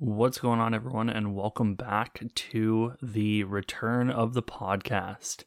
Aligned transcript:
What's 0.00 0.38
going 0.38 0.60
on, 0.60 0.74
everyone, 0.74 1.10
and 1.10 1.34
welcome 1.34 1.74
back 1.74 2.22
to 2.32 2.92
the 3.02 3.42
return 3.42 4.10
of 4.10 4.32
the 4.32 4.44
podcast. 4.44 5.42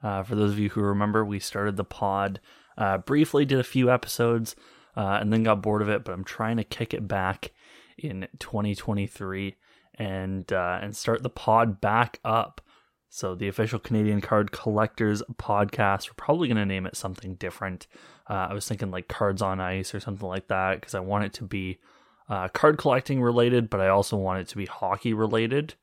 Uh, 0.00 0.22
for 0.22 0.36
those 0.36 0.52
of 0.52 0.60
you 0.60 0.68
who 0.68 0.80
remember, 0.80 1.24
we 1.24 1.40
started 1.40 1.76
the 1.76 1.82
pod 1.82 2.38
uh, 2.78 2.98
briefly, 2.98 3.44
did 3.44 3.58
a 3.58 3.64
few 3.64 3.90
episodes, 3.90 4.54
uh, 4.96 5.18
and 5.20 5.32
then 5.32 5.42
got 5.42 5.60
bored 5.60 5.82
of 5.82 5.88
it. 5.88 6.04
But 6.04 6.12
I'm 6.12 6.22
trying 6.22 6.56
to 6.58 6.62
kick 6.62 6.94
it 6.94 7.08
back 7.08 7.50
in 7.98 8.28
2023 8.38 9.56
and 9.96 10.52
uh, 10.52 10.78
and 10.80 10.96
start 10.96 11.24
the 11.24 11.28
pod 11.28 11.80
back 11.80 12.20
up. 12.24 12.60
So 13.08 13.34
the 13.34 13.48
official 13.48 13.80
Canadian 13.80 14.20
Card 14.20 14.52
Collectors 14.52 15.20
podcast. 15.34 16.08
We're 16.08 16.14
probably 16.14 16.46
going 16.46 16.58
to 16.58 16.64
name 16.64 16.86
it 16.86 16.94
something 16.94 17.34
different. 17.34 17.88
Uh, 18.30 18.46
I 18.50 18.54
was 18.54 18.68
thinking 18.68 18.92
like 18.92 19.08
Cards 19.08 19.42
on 19.42 19.58
Ice 19.58 19.96
or 19.96 19.98
something 19.98 20.28
like 20.28 20.46
that 20.46 20.76
because 20.76 20.94
I 20.94 21.00
want 21.00 21.24
it 21.24 21.32
to 21.32 21.44
be 21.44 21.80
uh, 22.28 22.48
card 22.48 22.78
collecting 22.78 23.22
related, 23.22 23.70
but 23.70 23.80
I 23.80 23.88
also 23.88 24.16
want 24.16 24.40
it 24.40 24.48
to 24.48 24.56
be 24.56 24.66
hockey 24.66 25.14
related. 25.14 25.74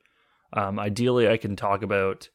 Um, 0.52 0.80
ideally, 0.80 1.28
I 1.28 1.38
can 1.38 1.56
talk 1.56 1.82
about 1.82 2.30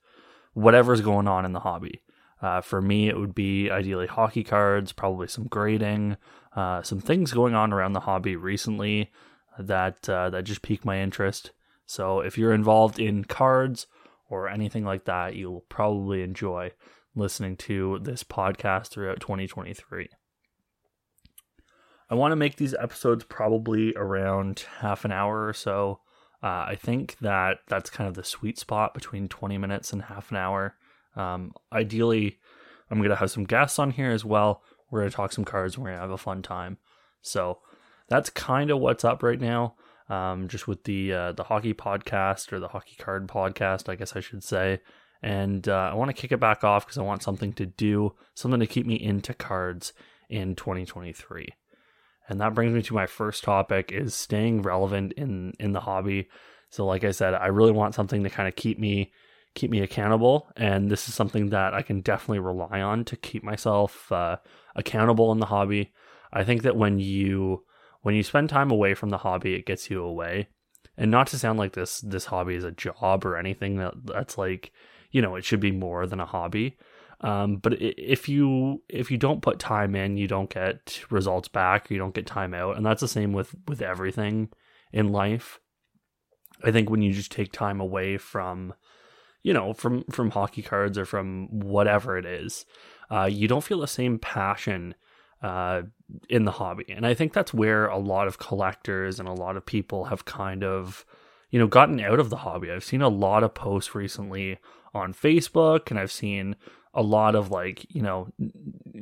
whatever's 0.54 1.00
going 1.00 1.28
on 1.28 1.44
in 1.44 1.52
the 1.52 1.60
hobby. 1.60 2.02
Uh, 2.40 2.60
for 2.60 2.80
me, 2.80 3.08
it 3.08 3.18
would 3.18 3.34
be 3.34 3.70
ideally 3.70 4.06
hockey 4.06 4.44
cards, 4.44 4.92
probably 4.92 5.26
some 5.26 5.46
grading, 5.46 6.16
uh, 6.54 6.82
some 6.82 7.00
things 7.00 7.32
going 7.32 7.54
on 7.54 7.72
around 7.72 7.92
the 7.92 8.00
hobby 8.00 8.36
recently 8.36 9.10
that 9.58 10.08
uh, 10.08 10.30
that 10.30 10.44
just 10.44 10.62
piqued 10.62 10.84
my 10.84 11.00
interest. 11.00 11.50
So 11.86 12.20
if 12.20 12.38
you're 12.38 12.52
involved 12.52 13.00
in 13.00 13.24
cards 13.24 13.86
or 14.28 14.48
anything 14.48 14.84
like 14.84 15.04
that, 15.06 15.34
you'll 15.34 15.64
probably 15.68 16.22
enjoy 16.22 16.72
listening 17.14 17.56
to 17.56 17.98
this 18.02 18.22
podcast 18.22 18.88
throughout 18.88 19.20
2023. 19.20 20.08
I 22.10 22.14
want 22.14 22.32
to 22.32 22.36
make 22.36 22.56
these 22.56 22.74
episodes 22.74 23.24
probably 23.24 23.94
around 23.94 24.64
half 24.78 25.04
an 25.04 25.12
hour 25.12 25.46
or 25.46 25.52
so. 25.52 26.00
Uh, 26.42 26.64
I 26.68 26.78
think 26.80 27.18
that 27.20 27.58
that's 27.68 27.90
kind 27.90 28.08
of 28.08 28.14
the 28.14 28.24
sweet 28.24 28.58
spot 28.58 28.94
between 28.94 29.28
20 29.28 29.58
minutes 29.58 29.92
and 29.92 30.02
half 30.02 30.30
an 30.30 30.36
hour. 30.36 30.76
Um, 31.16 31.52
ideally, 31.72 32.38
I'm 32.90 32.98
going 32.98 33.10
to 33.10 33.16
have 33.16 33.30
some 33.30 33.44
guests 33.44 33.78
on 33.78 33.90
here 33.90 34.10
as 34.10 34.24
well. 34.24 34.62
We're 34.90 35.00
going 35.00 35.10
to 35.10 35.16
talk 35.16 35.32
some 35.32 35.44
cards 35.44 35.74
and 35.74 35.84
we're 35.84 35.90
going 35.90 35.98
to 35.98 36.02
have 36.02 36.10
a 36.10 36.18
fun 36.18 36.42
time. 36.42 36.78
So 37.20 37.58
that's 38.08 38.30
kind 38.30 38.70
of 38.70 38.78
what's 38.78 39.04
up 39.04 39.22
right 39.22 39.40
now. 39.40 39.74
Um, 40.08 40.48
just 40.48 40.66
with 40.66 40.84
the 40.84 41.12
uh, 41.12 41.32
the 41.32 41.44
hockey 41.44 41.74
podcast 41.74 42.50
or 42.50 42.58
the 42.58 42.68
hockey 42.68 42.96
card 42.98 43.28
podcast, 43.28 43.90
I 43.90 43.94
guess 43.94 44.16
I 44.16 44.20
should 44.20 44.42
say. 44.42 44.80
And 45.22 45.68
uh, 45.68 45.90
I 45.92 45.94
want 45.94 46.08
to 46.08 46.18
kick 46.18 46.32
it 46.32 46.40
back 46.40 46.64
off 46.64 46.86
because 46.86 46.96
I 46.96 47.02
want 47.02 47.22
something 47.22 47.52
to 47.54 47.66
do, 47.66 48.14
something 48.32 48.60
to 48.60 48.66
keep 48.66 48.86
me 48.86 48.94
into 48.94 49.34
cards 49.34 49.92
in 50.30 50.54
2023. 50.54 51.48
And 52.28 52.40
that 52.40 52.54
brings 52.54 52.72
me 52.72 52.82
to 52.82 52.94
my 52.94 53.06
first 53.06 53.42
topic 53.42 53.90
is 53.90 54.14
staying 54.14 54.62
relevant 54.62 55.12
in 55.14 55.54
in 55.58 55.72
the 55.72 55.80
hobby. 55.80 56.28
So 56.70 56.84
like 56.84 57.04
I 57.04 57.10
said, 57.10 57.34
I 57.34 57.46
really 57.46 57.72
want 57.72 57.94
something 57.94 58.22
to 58.22 58.30
kind 58.30 58.48
of 58.48 58.56
keep 58.56 58.78
me 58.78 59.12
keep 59.54 59.70
me 59.70 59.80
accountable 59.80 60.48
and 60.56 60.88
this 60.90 61.08
is 61.08 61.14
something 61.14 61.48
that 61.48 61.74
I 61.74 61.82
can 61.82 62.00
definitely 62.00 62.38
rely 62.38 62.80
on 62.80 63.04
to 63.06 63.16
keep 63.16 63.42
myself 63.42 64.12
uh, 64.12 64.36
accountable 64.76 65.32
in 65.32 65.40
the 65.40 65.46
hobby. 65.46 65.92
I 66.32 66.44
think 66.44 66.62
that 66.62 66.76
when 66.76 67.00
you 67.00 67.64
when 68.02 68.14
you 68.14 68.22
spend 68.22 68.50
time 68.50 68.70
away 68.70 68.94
from 68.94 69.10
the 69.10 69.18
hobby, 69.18 69.54
it 69.54 69.66
gets 69.66 69.90
you 69.90 70.02
away. 70.02 70.48
And 70.96 71.10
not 71.10 71.26
to 71.28 71.38
sound 71.38 71.58
like 71.58 71.72
this 71.72 72.00
this 72.00 72.26
hobby 72.26 72.54
is 72.54 72.64
a 72.64 72.70
job 72.70 73.24
or 73.24 73.36
anything 73.36 73.76
that 73.76 73.94
that's 74.04 74.38
like, 74.38 74.72
you 75.10 75.22
know, 75.22 75.34
it 75.34 75.44
should 75.44 75.60
be 75.60 75.72
more 75.72 76.06
than 76.06 76.20
a 76.20 76.26
hobby. 76.26 76.76
Um, 77.20 77.56
but 77.56 77.74
if 77.80 78.28
you 78.28 78.82
if 78.88 79.10
you 79.10 79.16
don't 79.16 79.42
put 79.42 79.58
time 79.58 79.96
in, 79.96 80.16
you 80.16 80.28
don't 80.28 80.50
get 80.50 81.02
results 81.10 81.48
back. 81.48 81.90
You 81.90 81.98
don't 81.98 82.14
get 82.14 82.26
time 82.26 82.54
out, 82.54 82.76
and 82.76 82.86
that's 82.86 83.00
the 83.00 83.08
same 83.08 83.32
with 83.32 83.54
with 83.66 83.82
everything 83.82 84.50
in 84.92 85.08
life. 85.08 85.58
I 86.62 86.70
think 86.70 86.90
when 86.90 87.02
you 87.02 87.12
just 87.12 87.32
take 87.32 87.52
time 87.52 87.80
away 87.80 88.18
from, 88.18 88.74
you 89.42 89.52
know, 89.52 89.72
from 89.72 90.04
from 90.10 90.30
hockey 90.30 90.62
cards 90.62 90.96
or 90.96 91.04
from 91.04 91.48
whatever 91.50 92.16
it 92.18 92.24
is, 92.24 92.64
uh, 93.10 93.28
you 93.30 93.48
don't 93.48 93.64
feel 93.64 93.80
the 93.80 93.88
same 93.88 94.18
passion 94.20 94.94
uh, 95.42 95.82
in 96.28 96.44
the 96.44 96.52
hobby, 96.52 96.86
and 96.88 97.04
I 97.04 97.14
think 97.14 97.32
that's 97.32 97.52
where 97.52 97.86
a 97.86 97.98
lot 97.98 98.28
of 98.28 98.38
collectors 98.38 99.18
and 99.18 99.28
a 99.28 99.32
lot 99.32 99.56
of 99.56 99.66
people 99.66 100.04
have 100.04 100.24
kind 100.24 100.62
of, 100.62 101.04
you 101.50 101.58
know, 101.58 101.66
gotten 101.66 101.98
out 102.00 102.20
of 102.20 102.30
the 102.30 102.38
hobby. 102.38 102.70
I've 102.70 102.84
seen 102.84 103.02
a 103.02 103.08
lot 103.08 103.42
of 103.42 103.54
posts 103.54 103.96
recently 103.96 104.58
on 104.94 105.12
Facebook, 105.12 105.90
and 105.90 105.98
I've 105.98 106.12
seen 106.12 106.54
a 106.98 107.02
lot 107.02 107.34
of 107.34 107.50
like 107.50 107.86
you 107.94 108.02
know 108.02 108.28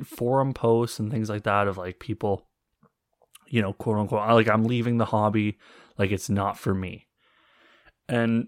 forum 0.05 0.53
posts 0.53 0.99
and 0.99 1.11
things 1.11 1.29
like 1.29 1.43
that 1.43 1.67
of 1.67 1.77
like 1.77 1.99
people 1.99 2.47
you 3.47 3.61
know 3.61 3.73
quote 3.73 3.97
unquote 3.97 4.27
like 4.29 4.47
i'm 4.47 4.63
leaving 4.63 4.97
the 4.97 5.05
hobby 5.05 5.57
like 5.97 6.11
it's 6.11 6.29
not 6.29 6.57
for 6.59 6.73
me. 6.73 7.07
And 8.07 8.47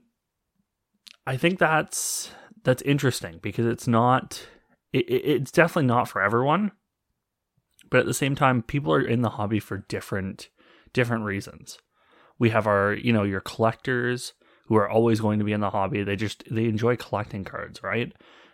i 1.28 1.36
think 1.36 1.60
that's 1.60 2.32
that's 2.64 2.82
interesting 2.84 3.40
because 3.42 3.66
it's 3.66 3.88
not 3.88 4.48
it, 4.94 5.06
it's 5.10 5.52
definitely 5.52 5.88
not 5.88 6.08
for 6.08 6.22
everyone 6.22 6.72
but 7.90 8.02
at 8.02 8.06
the 8.06 8.14
same 8.14 8.36
time 8.36 8.62
people 8.62 8.94
are 8.94 9.02
in 9.02 9.22
the 9.22 9.32
hobby 9.32 9.60
for 9.60 9.80
different 9.90 10.50
different 10.94 11.24
reasons. 11.24 11.78
We 12.38 12.50
have 12.52 12.68
our 12.68 12.94
you 12.94 13.12
know 13.14 13.24
your 13.24 13.42
collectors 13.42 14.34
who 14.68 14.76
are 14.76 14.90
always 14.90 15.20
going 15.20 15.40
to 15.40 15.46
be 15.46 15.54
in 15.54 15.62
the 15.62 15.72
hobby. 15.72 16.04
They 16.04 16.16
just 16.16 16.44
they 16.50 16.66
enjoy 16.66 16.96
collecting 16.96 17.44
cards 17.44 17.82
right 17.84 18.14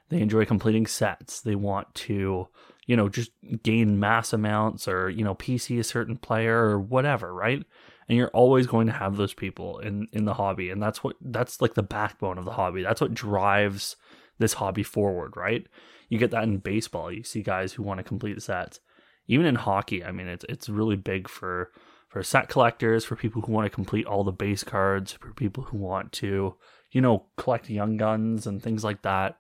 they 0.09 0.21
enjoy 0.21 0.45
completing 0.45 0.85
sets. 0.85 1.41
They 1.41 1.55
want 1.55 1.93
to, 1.95 2.47
you 2.85 2.95
know, 2.95 3.09
just 3.09 3.31
gain 3.63 3.99
mass 3.99 4.33
amounts 4.33 4.87
or, 4.87 5.09
you 5.09 5.23
know, 5.23 5.35
PC 5.35 5.79
a 5.79 5.83
certain 5.83 6.17
player 6.17 6.57
or 6.57 6.79
whatever, 6.79 7.33
right? 7.33 7.63
And 8.07 8.17
you're 8.17 8.29
always 8.29 8.67
going 8.67 8.87
to 8.87 8.93
have 8.93 9.17
those 9.17 9.33
people 9.33 9.79
in 9.79 10.07
in 10.13 10.25
the 10.25 10.35
hobby 10.35 10.69
and 10.69 10.81
that's 10.81 11.03
what 11.03 11.15
that's 11.21 11.61
like 11.61 11.73
the 11.73 11.83
backbone 11.83 12.37
of 12.37 12.45
the 12.45 12.51
hobby. 12.51 12.83
That's 12.83 13.01
what 13.01 13.13
drives 13.13 13.95
this 14.37 14.53
hobby 14.53 14.83
forward, 14.83 15.35
right? 15.35 15.65
You 16.09 16.19
get 16.19 16.31
that 16.31 16.43
in 16.43 16.57
baseball. 16.57 17.11
You 17.11 17.23
see 17.23 17.41
guys 17.41 17.73
who 17.73 17.83
want 17.83 17.97
to 17.97 18.03
complete 18.03 18.41
sets. 18.41 18.79
Even 19.27 19.47
in 19.47 19.55
hockey, 19.55 20.03
I 20.03 20.11
mean 20.11 20.27
it's 20.27 20.45
it's 20.47 20.69
really 20.69 20.95
big 20.95 21.27
for 21.27 21.71
for 22.09 22.21
set 22.23 22.47
collectors, 22.47 23.03
for 23.03 23.15
people 23.15 23.41
who 23.41 23.51
want 23.51 23.65
to 23.65 23.75
complete 23.75 24.05
all 24.05 24.23
the 24.23 24.31
base 24.31 24.63
cards, 24.63 25.11
for 25.11 25.33
people 25.33 25.63
who 25.63 25.77
want 25.77 26.13
to, 26.13 26.55
you 26.91 27.01
know, 27.01 27.25
collect 27.35 27.69
young 27.69 27.97
guns 27.97 28.47
and 28.47 28.61
things 28.61 28.83
like 28.83 29.01
that. 29.01 29.37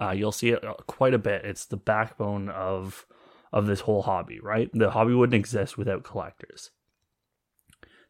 Uh, 0.00 0.10
you'll 0.10 0.32
see 0.32 0.50
it 0.50 0.64
uh, 0.64 0.74
quite 0.86 1.14
a 1.14 1.18
bit. 1.18 1.44
It's 1.44 1.66
the 1.66 1.76
backbone 1.76 2.48
of 2.48 3.06
of 3.52 3.66
this 3.66 3.80
whole 3.80 4.02
hobby, 4.02 4.40
right? 4.40 4.70
The 4.72 4.90
hobby 4.90 5.12
wouldn't 5.12 5.38
exist 5.38 5.76
without 5.76 6.04
collectors. 6.04 6.70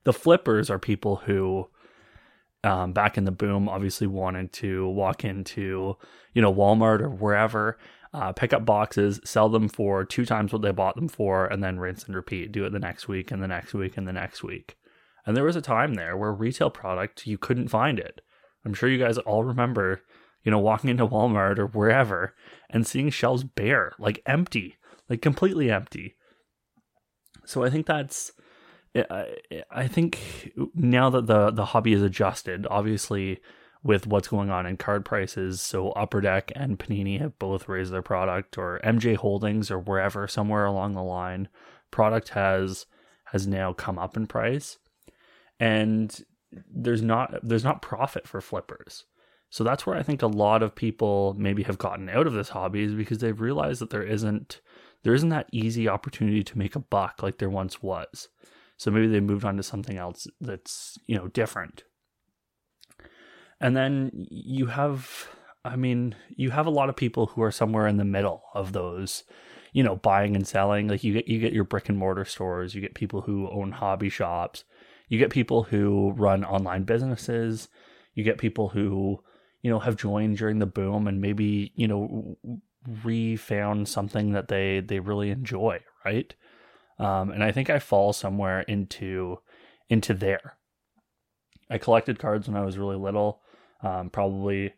The 0.04 0.12
flippers 0.12 0.70
are 0.70 0.78
people 0.78 1.16
who, 1.16 1.68
um, 2.62 2.92
back 2.92 3.18
in 3.18 3.24
the 3.24 3.32
boom, 3.32 3.68
obviously 3.68 4.06
wanted 4.06 4.52
to 4.54 4.88
walk 4.88 5.24
into, 5.24 5.96
you 6.32 6.42
know, 6.42 6.54
Walmart 6.54 7.00
or 7.00 7.10
wherever, 7.10 7.76
uh, 8.14 8.32
pick 8.32 8.52
up 8.52 8.64
boxes, 8.64 9.20
sell 9.24 9.48
them 9.48 9.68
for 9.68 10.04
two 10.04 10.24
times 10.24 10.52
what 10.52 10.62
they 10.62 10.70
bought 10.70 10.96
them 10.96 11.08
for, 11.08 11.46
and 11.46 11.62
then 11.62 11.80
rinse 11.80 12.04
and 12.04 12.14
repeat. 12.14 12.52
Do 12.52 12.64
it 12.64 12.70
the 12.70 12.78
next 12.78 13.08
week 13.08 13.30
and 13.30 13.42
the 13.42 13.48
next 13.48 13.74
week 13.74 13.96
and 13.96 14.06
the 14.06 14.12
next 14.12 14.44
week. 14.44 14.76
And 15.26 15.36
there 15.36 15.44
was 15.44 15.56
a 15.56 15.62
time 15.62 15.94
there 15.94 16.16
where 16.16 16.32
retail 16.32 16.70
product 16.70 17.26
you 17.26 17.38
couldn't 17.38 17.68
find 17.68 17.98
it. 17.98 18.20
I'm 18.64 18.74
sure 18.74 18.88
you 18.88 18.98
guys 18.98 19.18
all 19.18 19.44
remember 19.44 20.02
you 20.42 20.50
know, 20.50 20.58
walking 20.58 20.90
into 20.90 21.06
Walmart 21.06 21.58
or 21.58 21.66
wherever 21.66 22.34
and 22.70 22.86
seeing 22.86 23.10
shelves 23.10 23.44
bare, 23.44 23.92
like 23.98 24.22
empty, 24.26 24.76
like 25.08 25.22
completely 25.22 25.70
empty. 25.70 26.16
So 27.44 27.64
I 27.64 27.70
think 27.70 27.86
that's, 27.86 28.32
I 29.70 29.88
think 29.88 30.52
now 30.74 31.08
that 31.10 31.26
the 31.26 31.50
the 31.50 31.66
hobby 31.66 31.94
is 31.94 32.02
adjusted, 32.02 32.66
obviously 32.70 33.40
with 33.82 34.06
what's 34.06 34.28
going 34.28 34.50
on 34.50 34.66
in 34.66 34.76
card 34.76 35.04
prices, 35.04 35.60
so 35.60 35.90
Upper 35.92 36.20
Deck 36.20 36.52
and 36.54 36.78
Panini 36.78 37.18
have 37.18 37.38
both 37.38 37.68
raised 37.68 37.92
their 37.92 38.02
product, 38.02 38.58
or 38.58 38.80
MJ 38.84 39.16
Holdings 39.16 39.70
or 39.70 39.78
wherever 39.78 40.28
somewhere 40.28 40.66
along 40.66 40.92
the 40.92 41.02
line, 41.02 41.48
product 41.90 42.30
has 42.30 42.86
has 43.26 43.46
now 43.46 43.72
come 43.72 43.98
up 43.98 44.16
in 44.16 44.26
price, 44.26 44.78
and 45.58 46.20
there's 46.70 47.02
not 47.02 47.34
there's 47.42 47.64
not 47.64 47.82
profit 47.82 48.28
for 48.28 48.40
flippers. 48.40 49.04
So 49.52 49.64
that's 49.64 49.84
where 49.84 49.94
I 49.94 50.02
think 50.02 50.22
a 50.22 50.26
lot 50.26 50.62
of 50.62 50.74
people 50.74 51.36
maybe 51.36 51.62
have 51.64 51.76
gotten 51.76 52.08
out 52.08 52.26
of 52.26 52.32
this 52.32 52.48
hobby 52.48 52.84
is 52.84 52.94
because 52.94 53.18
they've 53.18 53.38
realized 53.38 53.82
that 53.82 53.90
there 53.90 54.02
isn't 54.02 54.62
there 55.02 55.12
isn't 55.12 55.28
that 55.28 55.50
easy 55.52 55.86
opportunity 55.86 56.42
to 56.42 56.56
make 56.56 56.74
a 56.74 56.78
buck 56.80 57.22
like 57.22 57.36
there 57.36 57.50
once 57.50 57.82
was. 57.82 58.28
So 58.78 58.90
maybe 58.90 59.08
they 59.08 59.20
moved 59.20 59.44
on 59.44 59.58
to 59.58 59.62
something 59.62 59.98
else 59.98 60.26
that's, 60.40 60.96
you 61.06 61.14
know, 61.14 61.28
different. 61.28 61.84
And 63.60 63.76
then 63.76 64.10
you 64.14 64.66
have 64.68 65.28
I 65.66 65.76
mean, 65.76 66.14
you 66.34 66.48
have 66.48 66.66
a 66.66 66.70
lot 66.70 66.88
of 66.88 66.96
people 66.96 67.26
who 67.26 67.42
are 67.42 67.52
somewhere 67.52 67.86
in 67.86 67.98
the 67.98 68.06
middle 68.06 68.44
of 68.54 68.72
those, 68.72 69.22
you 69.74 69.82
know, 69.82 69.96
buying 69.96 70.34
and 70.34 70.48
selling. 70.48 70.88
Like 70.88 71.04
you 71.04 71.12
get 71.12 71.28
you 71.28 71.38
get 71.38 71.52
your 71.52 71.64
brick 71.64 71.90
and 71.90 71.98
mortar 71.98 72.24
stores, 72.24 72.74
you 72.74 72.80
get 72.80 72.94
people 72.94 73.20
who 73.20 73.50
own 73.50 73.72
hobby 73.72 74.08
shops, 74.08 74.64
you 75.08 75.18
get 75.18 75.28
people 75.28 75.64
who 75.64 76.14
run 76.16 76.42
online 76.42 76.84
businesses, 76.84 77.68
you 78.14 78.24
get 78.24 78.38
people 78.38 78.70
who 78.70 79.20
you 79.62 79.70
know 79.70 79.78
have 79.78 79.96
joined 79.96 80.36
during 80.36 80.58
the 80.58 80.66
boom 80.66 81.06
and 81.06 81.20
maybe 81.20 81.72
you 81.74 81.88
know 81.88 82.36
refound 83.04 83.88
something 83.88 84.32
that 84.32 84.48
they 84.48 84.80
they 84.80 84.98
really 84.98 85.30
enjoy 85.30 85.80
right 86.04 86.34
um, 86.98 87.30
and 87.30 87.42
i 87.42 87.52
think 87.52 87.70
i 87.70 87.78
fall 87.78 88.12
somewhere 88.12 88.60
into 88.62 89.38
into 89.88 90.12
there 90.14 90.56
I 91.72 91.78
collected 91.78 92.18
cards 92.18 92.46
when 92.46 92.56
I 92.56 92.64
was 92.64 92.76
really 92.76 92.96
little, 92.96 93.40
um, 93.82 94.10
probably 94.10 94.74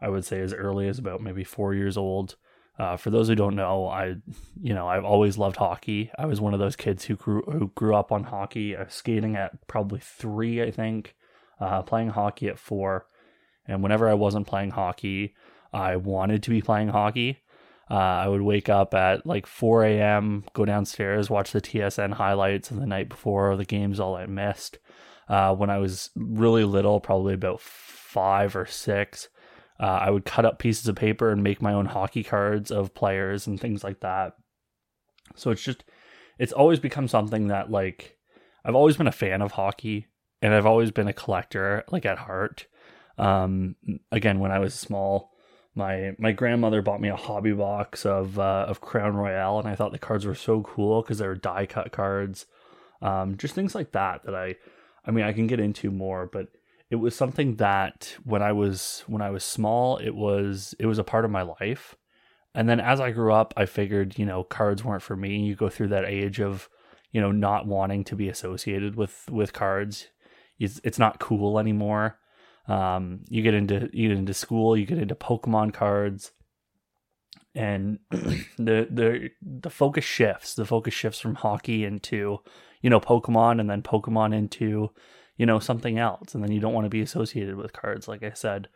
I 0.00 0.10
would 0.10 0.26
say 0.26 0.40
as 0.40 0.52
early 0.52 0.86
as 0.86 0.98
about 0.98 1.22
maybe 1.22 1.44
four 1.44 1.74
years 1.74 1.96
old. 1.96 2.36
Uh, 2.78 2.98
for 2.98 3.08
those 3.08 3.28
who 3.28 3.34
don't 3.34 3.56
know, 3.56 3.86
I, 3.86 4.16
you 4.60 4.74
know, 4.74 4.86
I've 4.86 5.04
always 5.04 5.38
loved 5.38 5.56
hockey. 5.56 6.10
I 6.18 6.26
was 6.26 6.42
one 6.42 6.52
of 6.52 6.60
those 6.60 6.76
kids 6.76 7.06
who 7.06 7.16
grew 7.16 7.40
who 7.44 7.72
grew 7.74 7.94
up 7.94 8.12
on 8.12 8.24
hockey. 8.24 8.76
I 8.76 8.82
was 8.82 8.92
skating 8.92 9.34
at 9.34 9.66
probably 9.66 10.00
three, 10.00 10.62
I 10.62 10.70
think, 10.70 11.16
uh, 11.58 11.80
playing 11.80 12.10
hockey 12.10 12.48
at 12.48 12.58
four, 12.58 13.06
and 13.68 13.82
whenever 13.82 14.08
I 14.08 14.14
wasn't 14.14 14.46
playing 14.46 14.70
hockey, 14.70 15.34
I 15.72 15.96
wanted 15.96 16.42
to 16.44 16.50
be 16.50 16.62
playing 16.62 16.88
hockey. 16.88 17.40
Uh, 17.90 17.94
I 17.94 18.28
would 18.28 18.42
wake 18.42 18.68
up 18.68 18.94
at 18.94 19.26
like 19.26 19.46
4 19.46 19.84
a.m., 19.84 20.44
go 20.54 20.64
downstairs, 20.64 21.30
watch 21.30 21.52
the 21.52 21.60
TSN 21.60 22.14
highlights 22.14 22.70
of 22.70 22.80
the 22.80 22.86
night 22.86 23.08
before 23.08 23.56
the 23.56 23.64
games 23.64 24.00
all 24.00 24.16
I 24.16 24.26
missed. 24.26 24.78
Uh, 25.28 25.54
when 25.54 25.70
I 25.70 25.78
was 25.78 26.10
really 26.16 26.64
little, 26.64 27.00
probably 27.00 27.34
about 27.34 27.60
five 27.60 28.56
or 28.56 28.66
six, 28.66 29.28
uh, 29.78 29.84
I 29.84 30.10
would 30.10 30.24
cut 30.24 30.44
up 30.44 30.58
pieces 30.58 30.88
of 30.88 30.96
paper 30.96 31.30
and 31.30 31.42
make 31.42 31.62
my 31.62 31.72
own 31.72 31.86
hockey 31.86 32.24
cards 32.24 32.70
of 32.70 32.94
players 32.94 33.46
and 33.46 33.60
things 33.60 33.84
like 33.84 34.00
that. 34.00 34.34
So 35.34 35.50
it's 35.50 35.62
just, 35.62 35.84
it's 36.38 36.52
always 36.52 36.80
become 36.80 37.08
something 37.08 37.48
that 37.48 37.70
like, 37.70 38.16
I've 38.64 38.74
always 38.74 38.96
been 38.96 39.06
a 39.06 39.12
fan 39.12 39.42
of 39.42 39.52
hockey 39.52 40.06
and 40.42 40.54
I've 40.54 40.66
always 40.66 40.90
been 40.90 41.08
a 41.08 41.12
collector, 41.12 41.84
like 41.90 42.06
at 42.06 42.18
heart. 42.18 42.66
Um, 43.18 43.76
again, 44.12 44.38
when 44.38 44.50
I 44.50 44.58
was 44.58 44.74
small, 44.74 45.32
my 45.74 46.12
my 46.18 46.32
grandmother 46.32 46.82
bought 46.82 47.00
me 47.00 47.08
a 47.08 47.16
hobby 47.16 47.52
box 47.52 48.06
of 48.06 48.38
uh, 48.38 48.66
of 48.68 48.80
Crown 48.80 49.14
Royale, 49.14 49.58
and 49.58 49.68
I 49.68 49.74
thought 49.74 49.92
the 49.92 49.98
cards 49.98 50.24
were 50.24 50.34
so 50.34 50.62
cool 50.62 51.02
because 51.02 51.18
they 51.18 51.26
were 51.26 51.34
die 51.34 51.66
cut 51.66 51.92
cards, 51.92 52.46
um, 53.02 53.36
just 53.36 53.54
things 53.54 53.74
like 53.74 53.92
that. 53.92 54.24
That 54.24 54.34
I, 54.34 54.56
I 55.04 55.10
mean, 55.10 55.24
I 55.24 55.32
can 55.32 55.46
get 55.46 55.60
into 55.60 55.90
more, 55.90 56.26
but 56.26 56.48
it 56.90 56.96
was 56.96 57.14
something 57.14 57.56
that 57.56 58.16
when 58.24 58.42
I 58.42 58.52
was 58.52 59.04
when 59.06 59.22
I 59.22 59.30
was 59.30 59.44
small, 59.44 59.98
it 59.98 60.14
was 60.14 60.74
it 60.78 60.86
was 60.86 60.98
a 60.98 61.04
part 61.04 61.24
of 61.24 61.30
my 61.30 61.42
life, 61.42 61.94
and 62.54 62.68
then 62.68 62.80
as 62.80 63.00
I 63.00 63.10
grew 63.10 63.32
up, 63.32 63.52
I 63.56 63.66
figured 63.66 64.18
you 64.18 64.24
know 64.24 64.44
cards 64.44 64.82
weren't 64.82 65.02
for 65.02 65.16
me. 65.16 65.40
You 65.40 65.54
go 65.54 65.68
through 65.68 65.88
that 65.88 66.06
age 66.06 66.40
of 66.40 66.70
you 67.12 67.20
know 67.20 67.32
not 67.32 67.66
wanting 67.66 68.04
to 68.04 68.16
be 68.16 68.28
associated 68.28 68.96
with 68.96 69.28
with 69.30 69.52
cards. 69.52 70.08
It's 70.58 70.80
it's 70.84 70.98
not 70.98 71.20
cool 71.20 71.58
anymore. 71.58 72.18
Um, 72.68 73.20
you 73.28 73.42
get 73.42 73.54
into 73.54 73.88
you 73.92 74.08
get 74.08 74.18
into 74.18 74.34
school, 74.34 74.76
you 74.76 74.86
get 74.86 74.98
into 74.98 75.14
Pokemon 75.14 75.72
cards, 75.72 76.32
and 77.54 77.98
the 78.10 78.88
the 78.90 79.30
the 79.42 79.70
focus 79.70 80.04
shifts. 80.04 80.54
The 80.54 80.64
focus 80.64 80.94
shifts 80.94 81.20
from 81.20 81.36
hockey 81.36 81.84
into 81.84 82.38
you 82.82 82.90
know 82.90 83.00
Pokemon, 83.00 83.60
and 83.60 83.70
then 83.70 83.82
Pokemon 83.82 84.34
into 84.34 84.90
you 85.36 85.46
know 85.46 85.58
something 85.58 85.98
else, 85.98 86.34
and 86.34 86.42
then 86.42 86.52
you 86.52 86.60
don't 86.60 86.74
want 86.74 86.84
to 86.84 86.90
be 86.90 87.02
associated 87.02 87.56
with 87.56 87.72
cards, 87.72 88.08
like 88.08 88.22
I 88.22 88.32
said. 88.32 88.68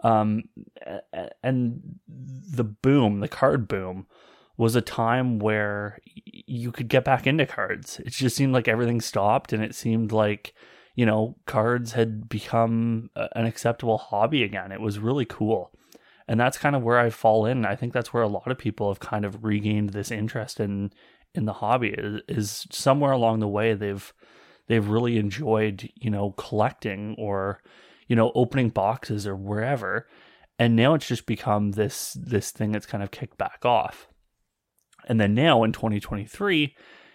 Um, 0.00 0.44
and 1.42 1.98
the 2.06 2.64
boom, 2.64 3.20
the 3.20 3.28
card 3.28 3.66
boom, 3.66 4.06
was 4.56 4.76
a 4.76 4.80
time 4.80 5.38
where 5.38 5.98
you 6.04 6.72
could 6.72 6.88
get 6.88 7.04
back 7.04 7.26
into 7.26 7.46
cards. 7.46 8.00
It 8.00 8.10
just 8.10 8.36
seemed 8.36 8.52
like 8.52 8.68
everything 8.68 9.00
stopped, 9.00 9.52
and 9.52 9.62
it 9.62 9.74
seemed 9.74 10.12
like 10.12 10.54
you 10.98 11.06
know, 11.06 11.36
cards 11.46 11.92
had 11.92 12.28
become 12.28 13.08
uh, 13.14 13.28
an 13.36 13.46
acceptable 13.46 13.98
hobby 13.98 14.42
again. 14.42 14.72
It 14.72 14.80
was 14.80 14.98
really 14.98 15.24
cool. 15.24 15.70
And 16.26 16.40
that's 16.40 16.58
kind 16.58 16.74
of 16.74 16.82
where 16.82 16.98
I 16.98 17.08
fall 17.08 17.46
in. 17.46 17.64
I 17.64 17.76
think 17.76 17.92
that's 17.92 18.12
where 18.12 18.24
a 18.24 18.28
lot 18.28 18.48
of 18.48 18.58
people 18.58 18.90
have 18.90 18.98
kind 18.98 19.24
of 19.24 19.44
regained 19.44 19.90
this 19.90 20.10
interest 20.10 20.58
in 20.58 20.90
in 21.36 21.44
the 21.44 21.52
hobby 21.52 21.94
is, 21.96 22.22
is 22.26 22.66
somewhere 22.72 23.12
along 23.12 23.38
the 23.38 23.46
way 23.46 23.74
they've 23.74 24.12
they've 24.66 24.88
really 24.88 25.18
enjoyed, 25.18 25.88
you 25.94 26.10
know, 26.10 26.32
collecting 26.32 27.14
or 27.16 27.62
you 28.08 28.16
know, 28.16 28.32
opening 28.34 28.70
boxes 28.70 29.24
or 29.24 29.36
wherever. 29.36 30.08
And 30.58 30.74
now 30.74 30.94
it's 30.94 31.06
just 31.06 31.26
become 31.26 31.70
this 31.72 32.16
this 32.20 32.50
thing 32.50 32.72
that's 32.72 32.86
kind 32.86 33.04
of 33.04 33.12
kicked 33.12 33.38
back 33.38 33.64
off. 33.64 34.08
And 35.06 35.20
then 35.20 35.32
now 35.32 35.62
in 35.62 35.70
2023, 35.70 36.74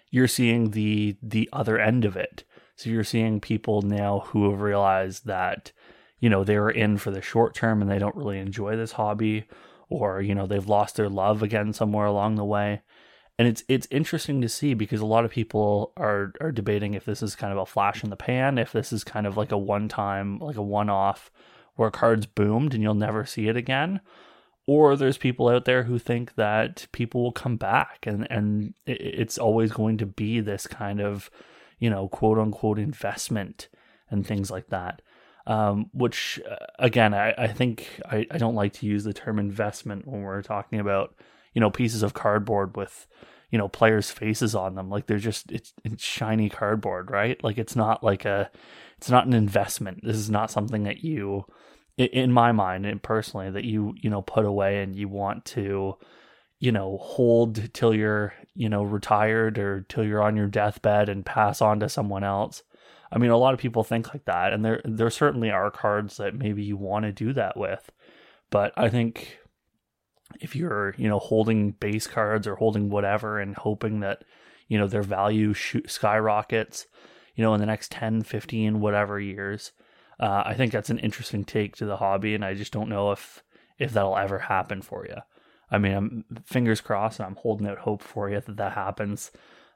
you're 0.10 0.30
seeing 0.30 0.72
the 0.72 1.18
the 1.22 1.50
other 1.52 1.78
end 1.78 2.06
of 2.06 2.16
it 2.16 2.46
so 2.76 2.90
you're 2.90 3.04
seeing 3.04 3.40
people 3.40 3.82
now 3.82 4.20
who 4.28 4.50
have 4.50 4.62
realized 4.62 5.26
that, 5.26 5.72
you 6.20 6.30
know, 6.30 6.44
they're 6.44 6.70
in 6.70 6.98
for 6.98 7.12
the 7.12 7.22
short 7.22 7.54
term 7.54 7.82
and 7.82 7.90
they 7.90 8.00
don't 8.00 8.16
really 8.16 8.40
enjoy 8.40 8.76
this 8.76 8.94
hobby, 8.94 9.46
or, 9.90 10.22
you 10.22 10.34
know, 10.34 10.48
they've 10.48 10.68
lost 10.68 10.96
their 10.96 11.10
love 11.10 11.44
again 11.44 11.74
somewhere 11.74 12.06
along 12.06 12.36
the 12.36 12.46
way. 12.46 12.82
And 13.40 13.48
it's 13.48 13.64
it's 13.68 13.88
interesting 13.90 14.42
to 14.42 14.50
see 14.50 14.74
because 14.76 15.02
a 15.02 15.06
lot 15.08 15.26
of 15.26 15.32
people 15.32 15.92
are 15.98 16.34
are 16.40 16.52
debating 16.52 16.94
if 16.94 17.06
this 17.06 17.24
is 17.24 17.36
kind 17.36 17.52
of 17.52 17.58
a 17.58 17.66
flash 17.66 18.04
in 18.04 18.10
the 18.12 18.16
pan, 18.16 18.58
if 18.58 18.72
this 18.72 18.94
is 18.94 19.04
kind 19.04 19.26
of 19.26 19.38
like 19.38 19.52
a 19.52 19.58
one 19.58 19.88
time, 19.88 20.38
like 20.40 20.56
a 20.56 20.62
one 20.62 20.90
off 20.90 21.32
where 21.76 21.90
cards 21.90 22.26
boomed 22.26 22.74
and 22.74 22.84
you'll 22.84 22.94
never 22.94 23.26
see 23.26 23.48
it 23.48 23.58
again. 23.58 24.02
Or 24.66 24.96
there's 24.96 25.18
people 25.18 25.50
out 25.50 25.66
there 25.66 25.84
who 25.84 26.00
think 26.00 26.36
that 26.36 26.88
people 26.92 27.24
will 27.24 27.32
come 27.32 27.58
back 27.58 28.06
and, 28.06 28.26
and 28.32 28.74
it's 28.86 29.38
always 29.38 29.72
going 29.72 29.98
to 29.98 30.06
be 30.06 30.40
this 30.40 30.68
kind 30.68 31.02
of 31.02 31.30
you 31.84 31.90
know, 31.90 32.08
quote 32.08 32.40
unquote 32.40 32.80
investment 32.80 33.68
and 34.10 34.26
things 34.26 34.50
like 34.50 34.68
that. 34.70 35.02
Um, 35.46 35.90
which 35.94 36.40
uh, 36.50 36.66
again, 36.80 37.14
I, 37.14 37.34
I 37.38 37.48
think 37.48 38.00
I, 38.10 38.26
I 38.32 38.38
don't 38.38 38.56
like 38.56 38.72
to 38.76 38.86
use 38.86 39.04
the 39.04 39.12
term 39.12 39.38
investment 39.38 40.08
when 40.08 40.22
we're 40.22 40.42
talking 40.44 40.80
about, 40.80 41.14
you 41.54 41.60
know, 41.60 41.70
pieces 41.70 42.02
of 42.02 42.14
cardboard 42.14 42.78
with, 42.78 43.06
you 43.52 43.58
know, 43.58 43.68
players' 43.68 44.12
faces 44.12 44.56
on 44.56 44.76
them. 44.76 44.90
Like 44.90 45.08
they're 45.08 45.18
just 45.18 45.52
it's, 45.52 45.74
it's 45.84 46.02
shiny 46.02 46.48
cardboard, 46.48 47.12
right? 47.12 47.44
Like 47.44 47.58
it's 47.58 47.76
not 47.76 48.02
like 48.02 48.24
a, 48.24 48.50
it's 48.98 49.10
not 49.10 49.28
an 49.28 49.34
investment. 49.34 50.00
This 50.04 50.16
is 50.16 50.30
not 50.30 50.52
something 50.52 50.84
that 50.84 51.04
you, 51.04 51.44
in 51.98 52.32
my 52.32 52.54
mind 52.54 52.86
and 52.86 53.04
personally, 53.04 53.52
that 53.52 53.66
you 53.66 53.94
you 53.98 54.10
know 54.10 54.22
put 54.22 54.46
away 54.46 54.82
and 54.82 54.96
you 54.96 55.10
want 55.10 55.44
to, 55.58 55.98
you 56.62 56.72
know, 56.72 56.98
hold 57.02 57.74
till 57.74 57.94
you're, 57.94 58.34
you 58.56 58.70
know, 58.70 58.84
retired 58.84 59.58
or 59.58 59.86
till 59.90 60.04
you're 60.04 60.24
on 60.24 60.36
your 60.36 60.48
deathbed 60.48 61.10
and 61.10 61.26
pass 61.26 61.62
on 61.62 61.80
to 61.80 61.90
someone 61.90 62.24
else. 62.24 62.64
I 63.12 63.18
mean, 63.18 63.32
a 63.32 63.38
lot 63.38 63.54
of 63.54 63.60
people 63.60 63.84
think 63.84 64.14
like 64.14 64.26
that, 64.26 64.54
and 64.54 64.66
there 64.66 64.82
there 64.86 65.10
certainly 65.10 65.52
are 65.52 65.70
cards 65.72 66.18
that 66.18 66.36
maybe 66.36 66.64
you 66.64 66.78
want 66.78 67.06
to 67.06 67.12
do 67.12 67.34
that 67.34 67.58
with. 67.58 67.92
But 68.50 68.74
I 68.78 68.90
think 68.90 69.40
if 70.40 70.56
you're, 70.56 70.96
you 70.98 71.08
know, 71.08 71.20
holding 71.20 71.72
base 71.72 72.08
cards 72.08 72.48
or 72.48 72.56
holding 72.56 72.90
whatever 72.90 73.40
and 73.40 73.56
hoping 73.56 74.00
that, 74.00 74.24
you 74.68 74.78
know, 74.78 74.88
their 74.88 75.04
value 75.04 75.54
skyrockets, 75.54 76.88
you 77.36 77.44
know, 77.44 77.54
in 77.54 77.60
the 77.60 77.66
next 77.66 77.92
10, 77.92 78.24
15, 78.24 78.80
whatever 78.80 79.20
years, 79.20 79.72
uh, 80.20 80.44
I 80.46 80.54
think 80.54 80.72
that's 80.72 80.90
an 80.90 81.00
interesting 81.00 81.44
take 81.44 81.76
to 81.78 81.86
the 81.86 81.98
hobby, 81.98 82.36
and 82.36 82.46
I 82.46 82.54
just 82.54 82.74
don't 82.74 82.90
know 82.90 83.12
if 83.12 83.44
if 83.80 83.92
that'll 83.92 84.18
ever 84.18 84.40
happen 84.40 84.82
for 84.82 85.06
you. 85.06 85.18
I 85.74 85.80
mean, 85.80 85.94
I'm 85.94 86.26
fingers 86.46 86.82
crossed, 86.82 87.20
and 87.20 87.26
I'm 87.26 87.36
holding 87.36 87.68
out 87.68 87.80
hope 87.80 88.04
for 88.04 88.30
you 88.30 88.40
that 88.40 88.58
that 88.58 88.74
happens. 88.74 89.32